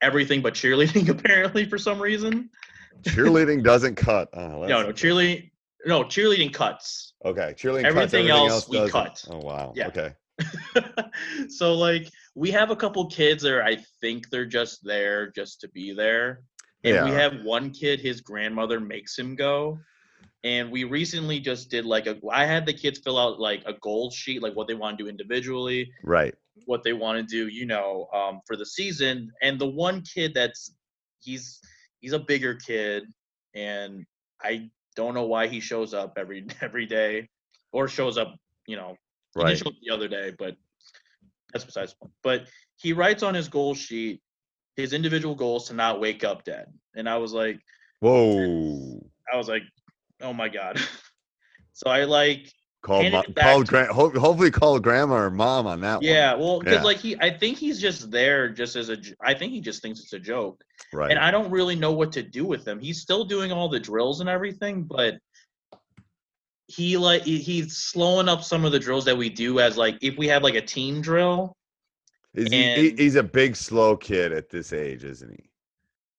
[0.00, 2.50] everything but cheerleading apparently for some reason.
[3.02, 4.28] Cheerleading doesn't cut.
[4.32, 5.50] Oh, No, no, cheerleading
[5.84, 7.14] no, cheerleading cuts.
[7.24, 7.82] Okay, cheerleading.
[7.82, 8.92] cuts, Everything else we doesn't.
[8.92, 9.24] cut.
[9.28, 9.72] Oh wow.
[9.74, 9.88] Yeah.
[9.88, 10.14] Okay.
[11.48, 15.60] so like we have a couple kids that are, I think they're just there just
[15.60, 16.42] to be there.
[16.84, 19.78] And we have one kid his grandmother makes him go.
[20.44, 23.74] And we recently just did like a I had the kids fill out like a
[23.74, 26.34] goal sheet like what they want to do individually Right.
[26.66, 29.30] what they want to do, you know, um, for the season.
[29.40, 30.74] And the one kid that's
[31.20, 31.60] he's
[32.00, 33.04] he's a bigger kid,
[33.54, 34.04] and
[34.42, 37.28] I don't know why he shows up every every day,
[37.72, 38.96] or shows up, you know,
[39.34, 39.48] Right.
[39.48, 40.56] didn't show up the other day, but
[41.52, 42.12] that's besides the point.
[42.22, 44.20] But he writes on his goal sheet
[44.76, 47.60] his individual goals to not wake up dead, and I was like,
[48.00, 49.00] Whoa.
[49.32, 49.62] I was like,
[50.22, 50.78] oh my god.
[51.72, 55.30] so I like Call Hand mo- it call to- gra- ho- hopefully call grandma or
[55.30, 56.82] mom on that Yeah, well, because Yeah.
[56.82, 58.96] like he, I think he's just there just as a.
[59.20, 60.60] I think he just thinks it's a joke.
[60.92, 61.10] Right.
[61.10, 62.78] and I don't really know what to do with him.
[62.80, 65.14] He's still doing all the drills and everything, but
[66.66, 70.16] he like he's slowing up some of the drills that we do as like if
[70.18, 71.56] we have like a team drill.
[72.34, 75.50] Is he, he's a big slow kid at this age, isn't he?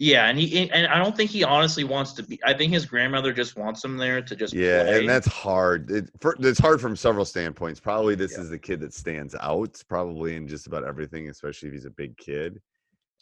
[0.04, 2.38] Yeah, and he and I don't think he honestly wants to be.
[2.44, 5.00] I think his grandmother just wants him there to just Yeah, play.
[5.00, 5.90] and that's hard.
[5.90, 7.80] It, for, it's hard from several standpoints.
[7.80, 8.42] Probably this Yeah.
[8.42, 11.90] is the kid that stands out, probably in just about everything, especially if he's a
[11.90, 12.62] big kid.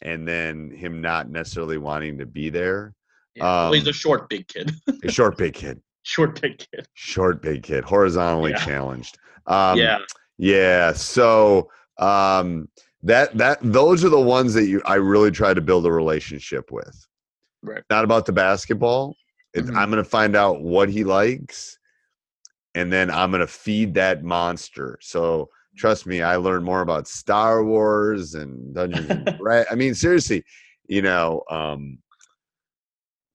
[0.02, 2.94] And then him not necessarily wanting to be there.
[3.36, 4.72] Yeah, well, he's um, a short big kid,
[5.04, 5.80] A short, big kid.
[6.02, 6.88] short big kid.
[6.94, 7.84] Short, big kid.
[7.84, 8.64] Horizontally Yeah.
[8.64, 9.18] challenged.
[9.46, 9.98] Um, yeah,
[10.36, 10.94] Yeah.
[10.94, 12.68] So um,
[13.04, 16.70] that that those are the ones that you I really try to build a relationship
[16.70, 17.06] with.
[17.62, 17.82] Right.
[17.90, 19.16] Not about the basketball.
[19.56, 19.76] Mhm.
[19.76, 21.78] I'm going to find out what he likes,
[22.74, 24.98] and then I'm going to feed that monster.
[25.02, 29.94] So trust me, I learned more about Star Wars and Dungeons and Dra- I mean,
[29.94, 30.42] seriously,
[30.88, 31.98] you know, um,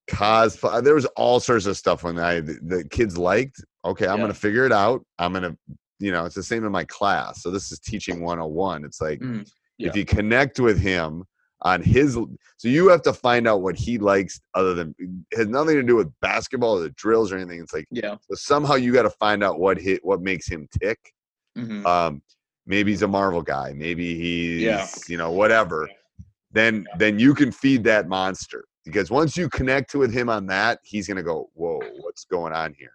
[0.10, 0.84] cosplay.
[0.84, 3.64] There was all sorts of stuff when I the, the kids liked.
[3.86, 4.24] Okay, I'm Yeah.
[4.24, 5.06] going to figure it out.
[5.20, 5.58] I'm going to
[6.00, 7.42] you know, it's the same in my class.
[7.42, 8.86] So this is teaching 101.
[8.86, 9.90] It's like Mm, yeah.
[9.90, 11.24] if you connect with him
[11.62, 14.94] on his so you have to find out what he likes other than
[15.34, 17.60] has nothing to do with basketball or the drills or anything.
[17.60, 18.16] It's like yeah.
[18.30, 21.00] so somehow you got to find out what hit what makes him tick.
[21.58, 21.86] mhm.
[21.86, 22.22] Um
[22.66, 24.88] maybe he's a Marvel guy, maybe he's Yeah.
[25.08, 25.90] you know, whatever.
[26.52, 28.66] Then then you can feed that monster.
[28.86, 32.74] Because once you connect with him on that, he's gonna go, Whoa, what's going on
[32.78, 32.94] here?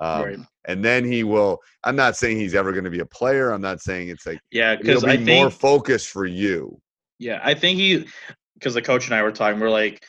[0.00, 0.38] Um, right.
[0.66, 3.60] and then he will i'm not saying he's ever going to be a player i'm
[3.60, 6.80] not saying it's like Yeah, because be I more think focused for you
[7.18, 8.06] yeah, I think he
[8.54, 10.04] because the coach and I were talking, we're like,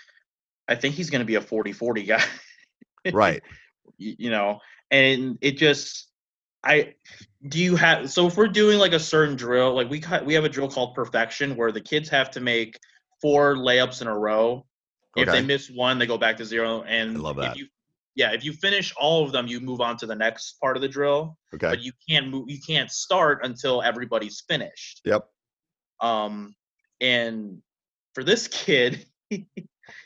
[0.68, 2.24] I think he's going to be a 40-40 guy.
[3.14, 3.42] right
[3.98, 4.60] you know
[4.92, 6.10] and it just
[6.66, 6.94] i
[7.48, 10.44] do you have so if we're doing like a certain drill like we we have
[10.44, 12.78] a drill called perfection where the kids have to make
[13.22, 14.66] four layups in a row
[15.16, 17.52] if they miss one they go back to zero and I love that.
[17.52, 17.68] if you
[18.20, 20.82] yeah if you finish all of them you move on to the next part of
[20.82, 21.70] the drill okay.
[21.70, 25.02] but you can't move you can't start until everybody's finished.
[25.06, 25.26] Yep.
[26.02, 26.54] Um
[27.02, 27.62] and
[28.14, 29.06] for this kid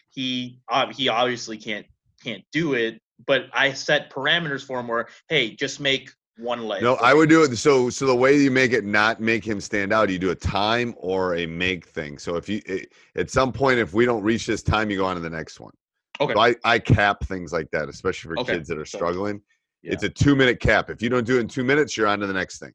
[0.09, 1.87] he uh, he obviously can't
[2.23, 6.81] can't do it but i set parameters for him where hey just make one leg.
[6.83, 9.59] No i would do it so so the way you make it not make him
[9.59, 12.17] stand out you do a time or a make thing.
[12.17, 15.05] So if you it, at some point if we don't reach this time you go
[15.05, 15.73] on to the next one
[16.21, 18.97] okay so i i cap things like that especially for Okay, kids that are so-
[18.97, 19.41] struggling
[19.81, 19.93] yeah.
[19.93, 22.19] it's a two minute cap if you don't do it in two minutes you're on
[22.19, 22.71] to the next thing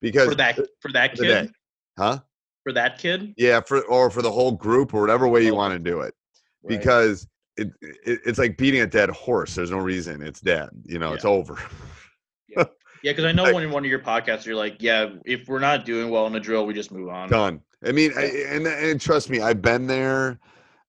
[0.00, 1.50] because for that for that kid
[1.98, 2.18] huh
[2.64, 5.72] for that kid yeah for or for the whole group or whatever way you want
[5.72, 6.14] to do it
[6.62, 6.78] Right.
[6.78, 7.26] because
[7.56, 9.54] it, it it's like beating a dead horse.
[9.54, 10.20] There's no reason.
[10.22, 10.68] It's dead.
[10.84, 11.56] You know, it's over.
[12.54, 12.64] yeah
[13.02, 15.86] because i know when in one of your podcasts you're like yeah if we're not
[15.86, 17.60] doing well in a drill we just move on Done.
[17.86, 20.38] I mean, I, and and trust me, I've been there.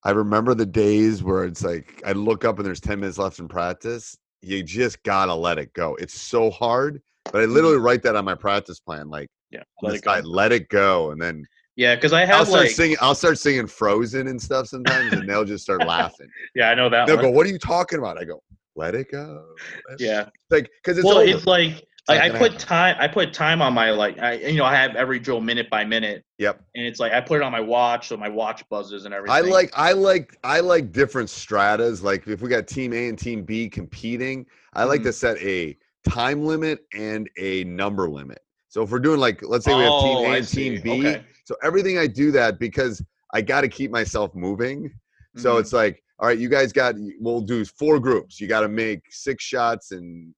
[0.04, 3.38] I remember the days where it's like I look up and there's 10 minutes left
[3.38, 4.16] in practice.
[4.40, 5.94] You just gotta let it go.
[5.96, 7.52] It's so hard, but I mm-hmm.
[7.52, 9.08] literally write that on my practice plan.
[9.08, 11.44] Like, yeah let it go let it go, and then
[11.76, 12.96] yeah because i I'll have start like singing.
[13.00, 16.28] I'll start singing Frozen and stuff sometimes, and they'll just start laughing.
[16.54, 17.26] yeah i know that They'll one.
[17.26, 18.42] go, "What are you talking about?" I go,
[18.74, 19.44] "Let it go."
[19.88, 22.58] Let it yeah like because it's well, it's like like I put happen.
[22.58, 22.96] time.
[22.98, 24.18] I put time on my like.
[24.18, 26.60] I you know I have every drill minute by minute, yep.
[26.74, 29.36] and it's like I put it on my watch, so my watch buzzes and everything.
[29.36, 32.02] I like I like I like different stratas.
[32.02, 35.04] Like if we got team A and team B competing, I like Mhm.
[35.04, 35.76] to set a
[36.08, 38.40] time limit and a number limit.
[38.68, 40.80] So if we're doing like let's say we have team Oh, A and team.
[40.82, 41.24] B, Okay.
[41.44, 43.00] so everything I do that because
[43.32, 44.90] I got to keep myself moving.
[45.36, 45.60] So Mhm.
[45.60, 48.40] it's like, all right, you guys got we'll do four groups.
[48.40, 50.34] You got to make six shots and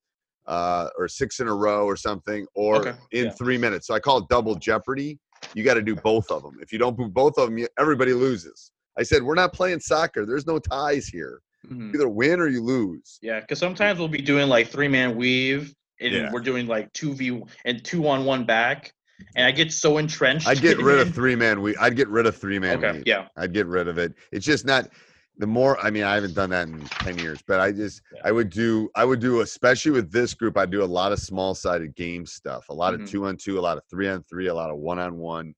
[0.46, 3.30] uh or six in a row or something or Okay, in yeah.
[3.32, 3.86] 3 minutes.
[3.86, 5.18] So I call it double jeopardy.
[5.54, 6.58] You got to do both of them.
[6.60, 8.72] If you don't do both of them, you, everybody loses.
[8.98, 10.24] I said, we're not playing soccer.
[10.24, 11.40] There's no ties here.
[11.70, 11.94] Mhm.
[11.94, 13.18] Either win or you lose.
[13.22, 16.30] Yeah, because sometimes we'll be doing like three man weave, and Yeah.
[16.32, 18.92] we're doing like two v and two on one back,
[19.34, 20.46] and I get so entrenched.
[20.46, 21.62] I'd get rid of three man.
[21.62, 22.84] We I'd get rid of three man.
[22.84, 24.12] Okay, yeah, I'd get rid of it.
[24.30, 24.90] It's just not
[25.38, 28.24] the more I mean, I haven't done that in 10 years, but I just Yeah.
[28.24, 31.18] I would do I would do especially with this group, I do a lot of
[31.20, 32.94] small sided game stuff, a lot Mhm.
[32.94, 35.16] of two on two, a lot of three on three, a lot of one on
[35.18, 35.54] one.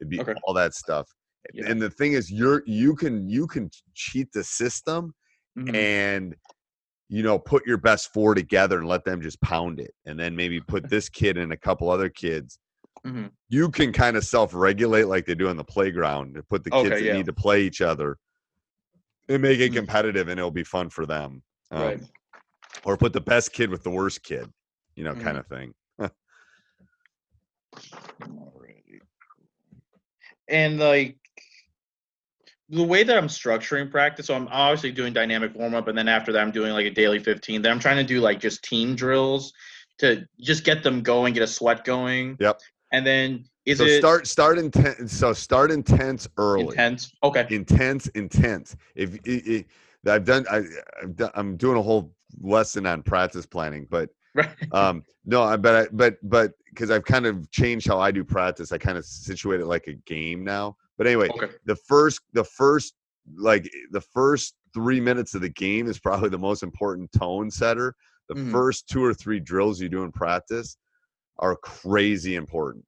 [0.00, 0.42] It'd be Okay.
[0.44, 1.08] all that stuff.
[1.52, 1.68] Yeah.
[1.68, 5.14] And the thing is you're you can you can cheat the system
[5.56, 5.74] Mhm.
[5.74, 6.36] and
[7.10, 10.36] you know put your best four together and let them just pound it and then
[10.36, 12.58] maybe put this kid and a couple other kids
[13.04, 13.32] Mhm.
[13.50, 16.98] you can kind of self-regulate like they do on the playground to put the kids
[16.98, 17.12] Okay, that yeah.
[17.12, 18.18] need to play each other
[19.28, 19.76] and make it Mhm.
[19.76, 22.00] competitive and it'll be fun for them um, Right.
[22.84, 24.52] or put the best kid with the worst kid
[24.94, 25.22] you know, Mhm.
[25.22, 25.74] kind of thing.
[30.48, 31.16] And like
[32.68, 36.08] the way that I'm structuring practice, so I'm obviously doing dynamic warm up, and then
[36.08, 37.62] after that, I'm doing like a daily 15.
[37.62, 39.52] Then I'm trying to do like just team drills
[39.98, 42.36] to just get them going, get a sweat going.
[42.40, 42.60] Yep.
[42.92, 45.12] And then is so it start start intense.
[45.12, 46.66] So start intense early.
[46.66, 47.12] intense?
[47.22, 47.46] Okay.
[47.50, 48.76] Intense, intense.
[48.94, 49.18] If
[50.06, 50.62] I've done, I,
[51.02, 54.48] I've done, I'm doing a whole lesson on practice planning, but Right.
[54.72, 58.24] um no I- but I, but but because i've kind of changed how i do
[58.24, 61.52] practice i kind of situate it like a game now but anyway Okay.
[61.66, 62.94] the first the first
[63.36, 67.94] like the first three minutes of the game is probably the most important tone setter
[68.30, 68.50] the Mhm.
[68.50, 70.78] first two or three drills you do in practice
[71.38, 72.82] are crazy important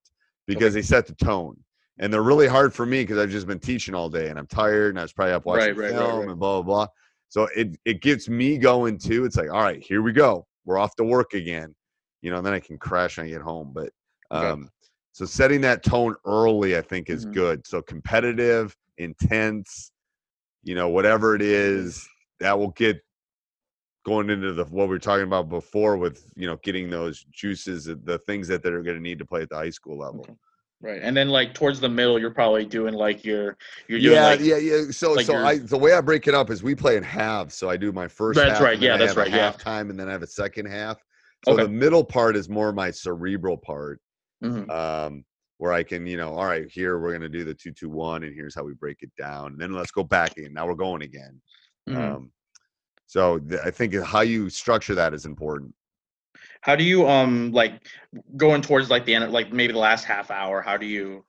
[0.47, 1.57] because they set the tone
[1.99, 4.47] and they're really hard for me because i've just been teaching all day and i'm
[4.47, 6.29] tired and i was probably up watching Right, right, film right.
[6.29, 6.87] and blah blah blah
[7.29, 10.79] so it it gets me going too it's like all right here we go we're
[10.79, 11.75] off to work again
[12.23, 13.91] you know and then i can crash when i get home but
[14.33, 14.47] Okay.
[14.47, 14.69] um
[15.13, 17.35] so setting that tone early i think is Mhm.
[17.35, 19.93] good so competitive intense
[20.63, 22.09] you know whatever it is
[22.41, 23.01] that will get
[24.05, 27.85] going into the what we were talking about before with you know getting those juices
[27.87, 30.35] the things that they're going to need to play at the high school level Okay.
[30.83, 31.01] Right.
[31.03, 33.57] And then like towards the middle, you're probably doing like your
[33.89, 36.29] you're doing yeah like yeah yeah so like so your- i the way i break
[36.29, 38.75] it up is we play in halves so i do my first That's half, right,
[38.75, 39.53] and then yeah, I that's have a right, yeah.
[39.53, 40.99] halftime and then i have a second half
[41.47, 41.63] so Okay.
[41.63, 43.99] the middle part is more my cerebral part
[44.43, 44.69] Mhm.
[44.71, 45.25] um,
[45.59, 48.25] where I can, you know, all right, here we're gonna do the two two one,
[48.25, 50.53] and here's how we break it down, and then let's go back in.
[50.53, 51.41] Now we're going again.
[51.89, 51.97] Mhm.
[51.97, 52.33] Um,
[53.07, 55.75] so th- I think how you structure that is important.
[56.61, 57.87] How do you um like
[58.37, 60.63] going towards like the end, like maybe the last half hour?
[60.63, 61.25] How do you?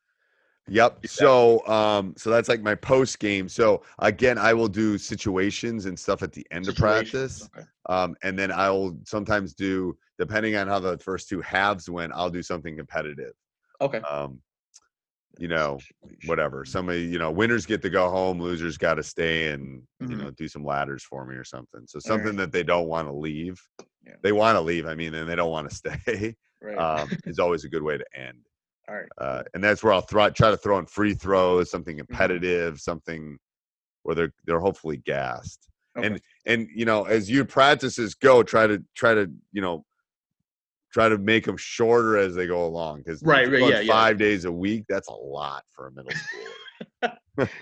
[0.67, 1.05] Yep.
[1.05, 3.47] So, um, so that's like my post game.
[3.47, 7.67] So again, I will do situations and stuff at the end of practice, Okay.
[7.87, 12.31] um, and then I'll sometimes do, depending on how the first two halves went, I'll
[12.31, 13.33] do something competitive.
[13.79, 13.99] Okay.
[13.99, 14.39] Um,
[15.37, 15.83] you know,
[16.23, 16.65] whatever.
[16.65, 20.17] Somebody, you know, winners get to go home, losers got to stay and you Mhm.
[20.17, 21.81] know do some ladders for me or something.
[21.87, 22.17] So All right.
[22.17, 23.59] something that they don't want to leave.
[24.05, 24.15] Yeah.
[24.23, 24.85] They want to leave.
[24.85, 26.35] I mean, and they don't want to stay.
[26.61, 26.77] Right.
[26.77, 28.39] Um, is always a good way to end.
[28.87, 29.09] All right.
[29.17, 32.07] Uh, and that's where I'll throw, try to throw in free throws, something Mm-hmm.
[32.07, 33.37] competitive, something
[34.03, 35.69] where they're they're hopefully gassed.
[35.97, 36.07] Okay.
[36.07, 39.85] And and you know, as your practices go, try to try to you know
[40.95, 43.91] try to make them shorter as they go along because Right, right, yeah, yeah.
[43.91, 47.11] five days a week that's a lot for a middle schooler.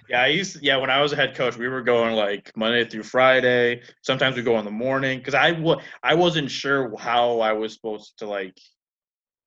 [0.07, 2.85] Yeah, I used yeah when I was a head coach, we were going like Monday
[2.87, 3.81] through Friday.
[4.03, 7.73] Sometimes we go in the morning because I wa- I wasn't sure how I was
[7.73, 8.55] supposed to like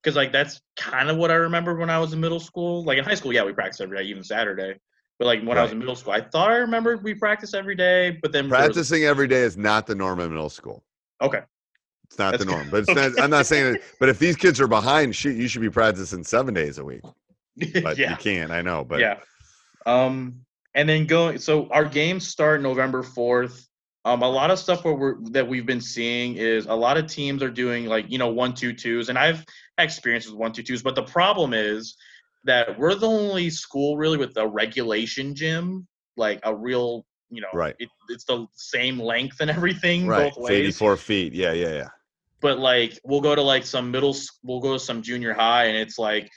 [0.03, 2.83] because like that's kind of what I remember when I was in middle school.
[2.83, 4.75] Like in high school, yeah, we practiced every day, even Saturday.
[5.20, 7.77] But like when I was in middle school, I thought I remembered we practiced every
[7.77, 10.85] day, but then there was- Practicing every day is not the norm in middle school.
[11.22, 11.42] okay,
[12.09, 13.83] It's not That's the norm, but it's not, I'm not saying it.
[13.99, 17.03] But if these kids are behind, shoot, you should be practicing seven days a week.
[17.83, 18.51] But yeah, you can't.
[18.51, 19.21] I know, but yeah.
[19.87, 20.42] Um,
[20.75, 21.38] and then going.
[21.38, 23.66] So our games start November fourth.
[24.05, 27.07] Um, a lot of stuff where we're that we've been seeing is a lot of
[27.07, 29.42] teams are doing like you know one two twos, and I've
[29.79, 30.83] experienced with one two twos.
[30.83, 31.97] But the problem is
[32.45, 37.49] that we're the only school really with a regulation gym, like a real you know,
[37.53, 37.75] Right.
[37.79, 40.81] It, it's the same length and everything right, both it's ways.
[40.81, 41.33] 84 feet.
[41.35, 41.89] Yeah, yeah, yeah.
[42.41, 45.77] but like we'll go to like some middle we'll go to some junior high and
[45.77, 46.31] it's like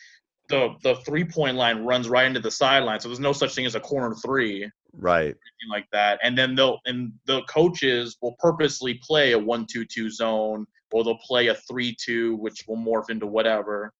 [0.49, 3.65] the the three point line runs right into the sideline so there's no such thing
[3.65, 5.36] as a corner three Right.
[5.69, 10.10] like that and then they'll and the coaches will purposely play a one two two
[10.10, 13.93] zone or they'll play a three two which will morph into whatever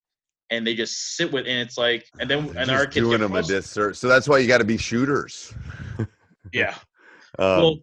[0.50, 3.36] and they just sit with and it's like and then and our kids doing them
[3.36, 4.00] a disservice.
[4.00, 5.54] So that's why you got to be shooters.
[6.54, 6.76] yeah
[7.38, 7.76] Um, well,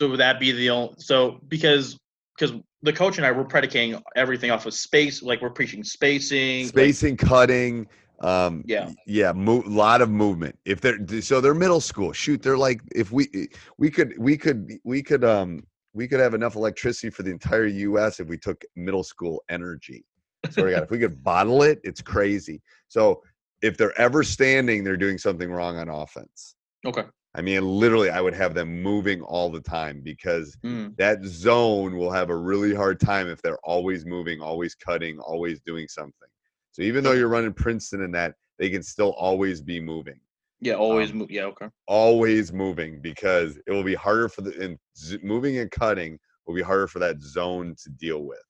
[0.00, 1.98] so would that be the only so because
[2.36, 6.64] because the coach and I were predicating everything off of space, like we're preaching spacing,
[6.64, 7.86] like- spacing, cutting.
[8.20, 8.90] Um, Yeah.
[9.06, 10.58] yeah, mo- lot of movement.
[10.64, 12.12] If they're so they're middle school.
[12.12, 15.64] Shoot, they're like if we we could we could we could um
[15.94, 18.20] we could have enough electricity for the entire U.S.
[18.20, 20.04] if we took middle school energy.
[20.52, 22.62] To God, if we could bottle it, it's crazy.
[22.88, 23.22] So
[23.62, 26.54] if they're ever standing, they're doing something wrong on offense.
[26.86, 31.24] okay, I mean, literally, I would have them moving all the time because Mm, that
[31.24, 35.88] zone will have a really hard time if they're always moving, always cutting, always doing
[35.88, 36.28] something.
[36.72, 40.20] So even though you're running Princeton and that, they can still always be moving,
[40.60, 41.30] yeah, always Um, move.
[41.30, 45.70] Yeah, okay, always moving because it will be harder for the and z- moving and
[45.70, 48.42] cutting will be harder for that zone to deal with.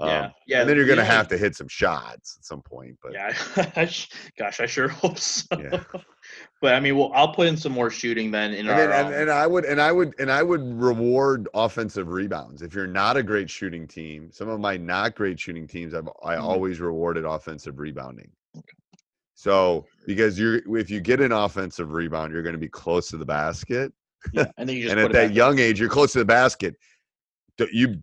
[0.00, 0.60] Um, yeah, yeah.
[0.60, 2.96] and then you're gonna yeah, have to hit some shots at some point.
[3.02, 3.32] But Yeah,
[4.38, 5.44] gosh, I sure hope so.
[5.58, 5.82] Yeah.
[6.60, 8.76] but I mean, well, I'll put in some more shooting then in and, our.
[8.76, 12.62] then, and, um, and I would and I would and I would reward offensive rebounds.
[12.62, 16.08] If you're not a great shooting team, some of my not great shooting teams, I've
[16.22, 16.42] I Mhm.
[16.42, 18.30] always rewarded offensive rebounding.
[19.34, 23.16] So because you're if you get an offensive rebound, you're going to be close to
[23.16, 23.92] the basket,
[24.32, 26.76] yeah, and then you just and at that young age, you're close to the basket.
[27.72, 28.00] You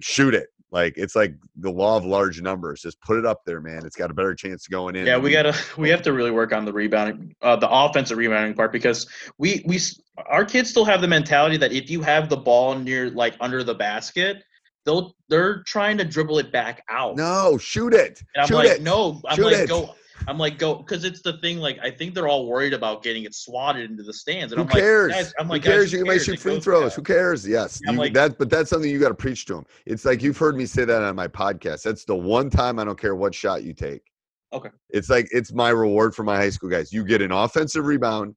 [0.00, 2.80] shoot it like it's like the law of large numbers.
[2.80, 3.84] Just put it up there, man.
[3.84, 5.06] It's got a better chance of going in.
[5.06, 8.54] Yeah, we gotta we have to really work on the rebounding, uh, the offensive rebounding
[8.54, 9.06] part because
[9.38, 9.78] we we
[10.26, 13.62] our kids still have the mentality that if you have the ball near like under
[13.62, 14.42] the basket,
[14.86, 17.16] they'll they're trying to dribble it back out.
[17.16, 18.22] No, shoot it.
[18.34, 18.82] and I'm shoot like, it.
[18.82, 19.68] no, I'm Shoot like it.
[19.68, 19.94] go.
[20.28, 21.58] I'm like go because it's the thing.
[21.58, 24.52] Like I think they're all worried about getting it swatted into the stands.
[24.52, 25.12] And Who I'm like, cares?
[25.12, 25.92] guys, I'm who like, guys, cares?
[25.92, 26.24] who you might cares?
[26.24, 26.94] shoot free throws.
[26.94, 27.46] Who cares?
[27.46, 28.38] Yes, I'm you, like- that.
[28.38, 29.66] But that's something you got to preach to them.
[29.86, 31.82] It's like you've heard me say that on my podcast.
[31.82, 34.02] That's the one time I don't care what shot you take.
[34.52, 34.70] Okay.
[34.90, 36.92] It's like it's my reward for my high school guys.
[36.92, 38.34] You get an offensive rebound,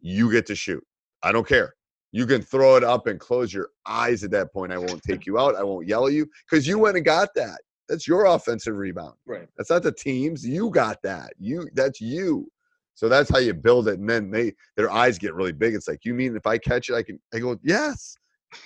[0.00, 0.84] you get to shoot.
[1.22, 1.74] I don't care.
[2.12, 4.72] You can throw it up and close your eyes at that point.
[4.72, 5.56] I won't take you out.
[5.56, 7.60] I won't yell at you because you went and got that.
[7.88, 9.14] That's your offensive rebound.
[9.26, 9.46] Right.
[9.56, 10.46] That's not the teams.
[10.46, 11.34] You got that.
[11.38, 12.50] You that's you.
[12.94, 13.98] So that's how you build it.
[13.98, 15.74] And then they their eyes get really big.
[15.74, 18.16] It's like, you mean if I catch it, I can I go, yes,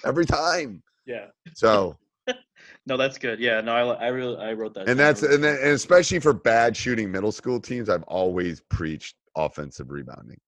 [0.05, 0.83] every time.
[1.07, 1.27] Yeah.
[1.55, 1.97] So
[2.87, 3.41] No, that's good.
[3.41, 3.61] Yeah.
[3.61, 4.89] No, I I really I wrote that.
[4.89, 9.17] and that's and then and especially for bad shooting middle school teams, I've always preached
[9.37, 10.39] offensive rebounding.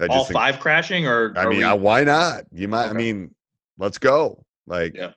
[0.00, 2.44] I all think- five crashing or I mean, we- why not?
[2.52, 3.34] You might I mean,
[3.78, 4.44] let's go.
[4.66, 5.12] Like Yeah.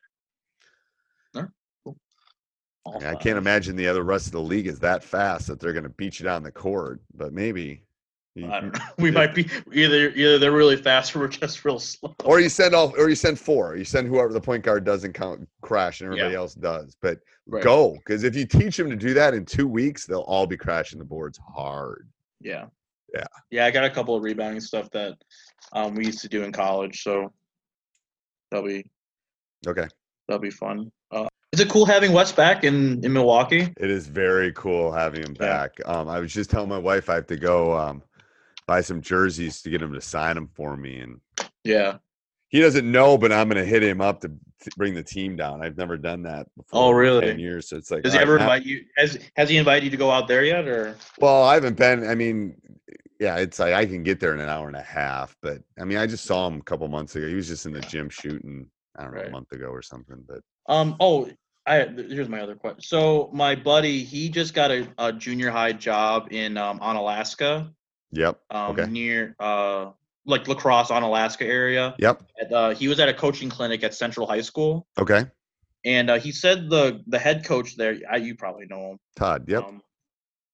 [2.86, 5.74] All I can't imagine the other rest of the league is that fast that they're
[5.74, 7.82] gonna beat you down the court, but maybe.
[8.36, 8.70] You- I.
[9.00, 9.14] We Yeah.
[9.20, 12.14] might be either either they're really fast or we're just real slow.
[12.26, 15.14] or you send all or you send four you send whoever the point guard doesn't
[15.14, 16.40] count crash and everybody Yeah.
[16.40, 17.64] else does but Right.
[17.64, 20.58] go because if you teach them to do that in two weeks they'll all be
[20.58, 22.10] crashing the boards hard
[22.42, 22.66] Yeah.
[23.14, 23.24] Yeah.
[23.52, 25.14] Yeah, I got a couple of rebounding stuff that
[25.72, 27.32] um, we used to do in college, so
[28.52, 28.86] that'll be
[29.66, 29.88] okay
[30.28, 30.92] that'll be fun.
[31.56, 33.74] Is it cool having Wes back in in Milwaukee?
[33.78, 35.48] it is very cool having him Yeah.
[35.48, 38.04] back um i was just telling my wife i have to go um
[38.68, 41.22] buy some jerseys to get him to sign them for me and
[41.64, 42.00] Yeah.
[42.50, 44.32] he doesn't know but i'm gonna hit him up to
[44.76, 47.26] bring the team down i've never done that before Oh, really?
[47.28, 48.84] 10 years so it's like Does he ever invite you?
[48.98, 50.68] Has Has he invited you to go out there yet?
[50.68, 52.06] Or Well, I haven't been.
[52.06, 52.56] I mean,
[53.18, 55.38] yeah, it's like I can get there in an hour and a half.
[55.42, 57.28] But I mean, I just saw him a couple months ago.
[57.28, 58.68] He was just in the gym shooting.
[58.98, 59.28] I don't know, Right.
[59.28, 60.22] a month ago or something.
[60.28, 61.30] But um oh.
[61.68, 62.82] I, here's my other question.
[62.82, 67.72] So my buddy, he just got a, a junior high job in um, Onalaska,
[68.12, 68.86] yep, um, Okay.
[68.92, 69.92] near uh,
[70.26, 71.96] like lacrosse Onalaska area.
[71.98, 75.26] yep, At, uh, he was at a coaching clinic at Central High School, okay.
[75.84, 77.98] and uh, he said the the head coach there.
[78.12, 79.00] I, you probably know him.
[79.16, 79.64] Todd, yep.
[79.64, 79.82] Um,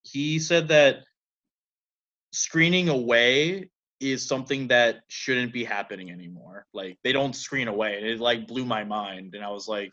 [0.03, 1.03] he said that
[2.31, 6.65] screening away is something that shouldn't be happening anymore.
[6.73, 7.97] Like they don't screen away.
[7.97, 9.35] And it like blew my mind.
[9.35, 9.91] And I was like,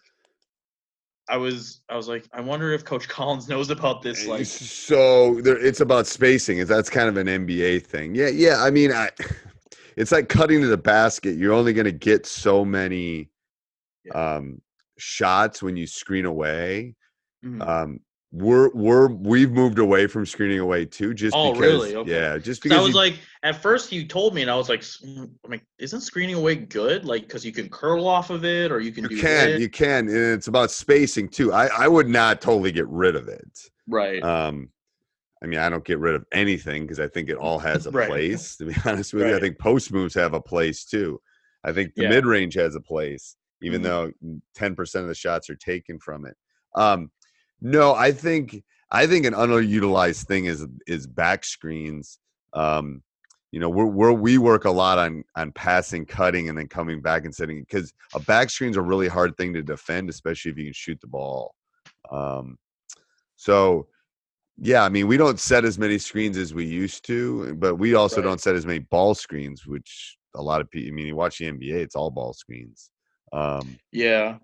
[1.28, 4.26] I was I was like, I wonder if Coach Collins knows about this.
[4.26, 6.64] Like so there, it's about spacing.
[6.64, 8.14] That's kind of an NBA thing?
[8.14, 8.62] Yeah, yeah.
[8.62, 9.10] I mean, I.
[9.96, 11.36] It's like cutting to the basket.
[11.36, 13.30] You're only going to get so many
[14.14, 14.62] um,
[14.96, 16.94] shots when you screen away.
[17.44, 17.66] mhm.
[17.66, 17.98] Um,
[18.30, 21.60] we're we're we've moved away from screening away too, just Oh, because.
[21.66, 21.96] really?
[21.96, 22.10] Okay.
[22.10, 24.68] Yeah, just because I was you- like, at first you told me, and I was
[24.68, 27.04] like, mm, I'm like, isn't screening away good?
[27.06, 29.60] Like, because you can curl off of it, or you can You can, this.
[29.60, 31.52] you can, and it's about spacing too.
[31.54, 33.58] I I would not totally get rid of it.
[33.86, 34.22] right.
[34.22, 34.68] Um,
[35.42, 37.92] I mean, I don't get rid of anything because I think it all has a
[37.92, 38.08] Right.
[38.10, 38.56] place.
[38.56, 41.20] To be honest with you, I think post moves have a place too.
[41.64, 42.08] I think the Yeah.
[42.10, 43.84] mid range has a place, even Mhm.
[43.84, 44.12] though
[44.54, 46.36] ten percent of the shots are taken from it.
[46.74, 47.10] Um,
[47.60, 52.18] no, I think I think an underutilized thing is is back screens.
[52.52, 53.02] Um,
[53.50, 57.00] you know, we're, we're we work a lot on on passing, cutting, and then coming
[57.00, 60.58] back and setting because a back screen's a really hard thing to defend, especially if
[60.58, 61.54] you can shoot the ball.
[62.10, 62.58] Um,
[63.36, 63.86] so
[64.60, 67.94] yeah, I mean, we don't set as many screens as we used to, but we
[67.94, 68.24] also Right.
[68.24, 70.88] don't set as many ball screens, which a lot of people.
[70.88, 72.90] I mean, you watch the NBA; it's all ball screens.
[73.32, 74.38] Um, yeah.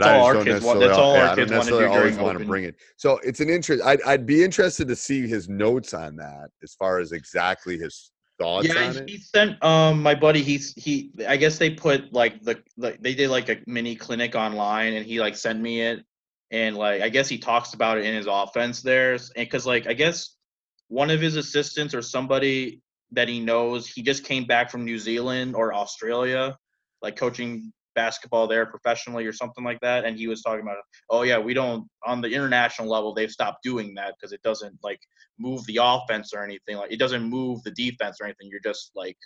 [0.00, 0.80] That's all our kids want.
[0.80, 2.76] That's all yeah, our kids want to do during want to bring it.
[2.96, 3.82] So it's an interest.
[3.84, 8.10] I'd, I'd be interested to see his notes on that, as far as exactly his
[8.40, 9.10] thoughts yeah, on he- it.
[9.10, 10.42] he sent um my buddy.
[10.42, 11.12] He's he.
[11.28, 15.06] I guess they put like the like they did like a mini clinic online, and
[15.06, 16.04] he like sent me it,
[16.50, 19.86] and like I guess he talks about it in his offense there, and because like
[19.86, 20.36] I guess
[20.88, 22.80] one of his assistants or somebody
[23.12, 26.56] that he knows, he just came back from New Zealand or Australia,
[27.00, 30.78] like coaching basketball there professionally or something like that, and he was talking about,
[31.10, 34.76] oh yeah, we don't on the international level they've stopped doing that because it doesn't
[34.82, 35.00] like
[35.38, 36.76] move the offense or anything.
[36.76, 38.48] Like it doesn't move the defense or anything.
[38.50, 39.16] You're just like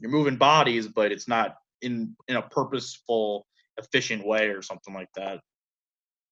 [0.00, 5.08] you're moving bodies, but it's not in in a purposeful, efficient way or something like
[5.16, 5.40] that.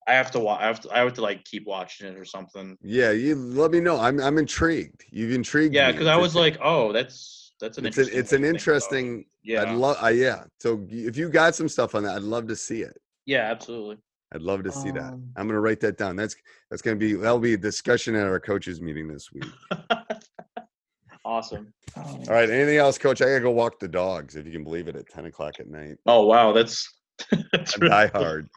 [0.07, 0.61] I have to watch.
[0.61, 0.91] I have to.
[0.91, 2.77] I have to like keep watching it or something.
[2.81, 3.99] Yeah, you let me know.
[3.99, 5.03] I'm I'm intrigued.
[5.11, 5.75] You've intrigued.
[5.75, 8.19] Yeah, because I was like, oh, that's that's an it's an interesting.
[8.19, 8.49] it's an to think about it.
[8.49, 9.25] interesting.
[9.43, 9.61] Yeah.
[9.63, 9.97] I'd love.
[10.03, 10.43] Uh, yeah.
[10.59, 12.97] So if you got some stuff on that, I'd love to see it.
[13.25, 13.97] Yeah, absolutely.
[14.33, 15.13] I'd love to see that.
[15.13, 16.15] Um, I'm gonna write that down.
[16.15, 16.35] That's
[16.69, 19.45] that's gonna be that'll be a discussion at our coaches meeting this week.
[21.25, 21.73] awesome.
[21.95, 22.49] All right.
[22.49, 23.21] Anything else, Coach?
[23.21, 24.35] I gotta go walk the dogs.
[24.35, 25.97] If you can believe it, at 10 o'clock at night.
[26.05, 26.93] Oh wow, that's
[27.53, 28.49] that's really, die hard.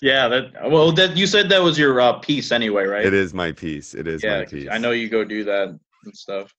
[0.00, 0.28] yeah.
[0.28, 3.04] That well, that you said that was your uh, piece anyway, right?
[3.04, 3.94] It is my piece.
[3.94, 4.68] It is yeah, my piece.
[4.70, 5.68] I know you go do that
[6.04, 6.54] and stuff.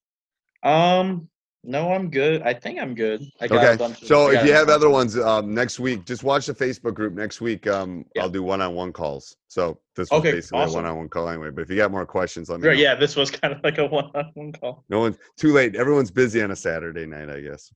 [0.64, 1.28] Um,
[1.64, 2.41] no, I'm good.
[2.43, 3.22] I think I'm good.
[3.41, 3.78] I got a Okay.
[3.78, 6.53] bunch of- So I if you have other ones um, next week, just watch the
[6.53, 7.14] Facebook group.
[7.14, 8.24] Next week, um, Yeah.
[8.24, 9.36] I'll do one-on-one calls.
[9.49, 10.74] So this was Okay, basically awesome.
[10.76, 11.49] a one-on-one call anyway.
[11.51, 12.82] But if you got more questions, let me Right, know.
[12.84, 14.86] yeah, this was kind of like a one-on-one call.
[14.89, 15.76] No one's too late.
[15.76, 17.72] Everyone's busy on a Saturday night, I guess.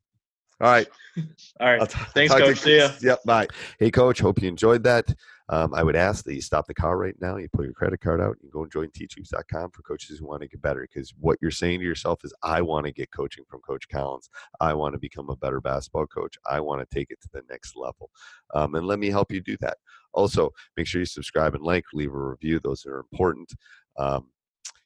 [0.61, 0.87] All right.
[1.59, 2.59] All right, t- thanks, talk to coach.
[2.59, 2.89] See ya.
[3.01, 3.23] Yep.
[3.25, 3.47] Bye.
[3.79, 5.13] Hey, coach, hope you enjoyed that.
[5.49, 7.37] Um, I would ask that you stop the car right now.
[7.37, 8.37] You pull your credit card out.
[8.41, 10.87] You go and join teachhoops.com for coaches who want to get better.
[10.91, 14.29] Because what you're saying to yourself is, I want to get coaching from Coach Collins.
[14.61, 16.37] I want to become a better basketball coach.
[16.49, 18.09] I want to take it to the next level.
[18.53, 19.77] Um, and let me help you do that.
[20.13, 22.59] Also, make sure you subscribe and like, leave a review.
[22.59, 23.51] Those are important.
[23.97, 24.29] Um,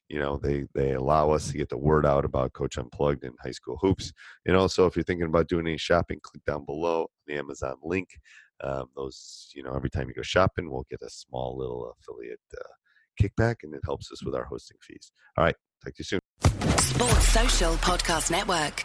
[0.08, 3.34] you know, they they allow us to get the word out about Coach Unplugged and
[3.42, 4.10] high school hoops.
[4.46, 8.08] And also, if you're thinking about doing any shopping, click down below the Amazon link
[8.62, 12.40] um, those you know every time you go shopping we'll get a small little affiliate
[12.56, 12.74] uh,
[13.20, 16.20] kickback and it helps us with our hosting fees all right talk to you soon
[16.78, 18.84] Sports Social Podcast Network.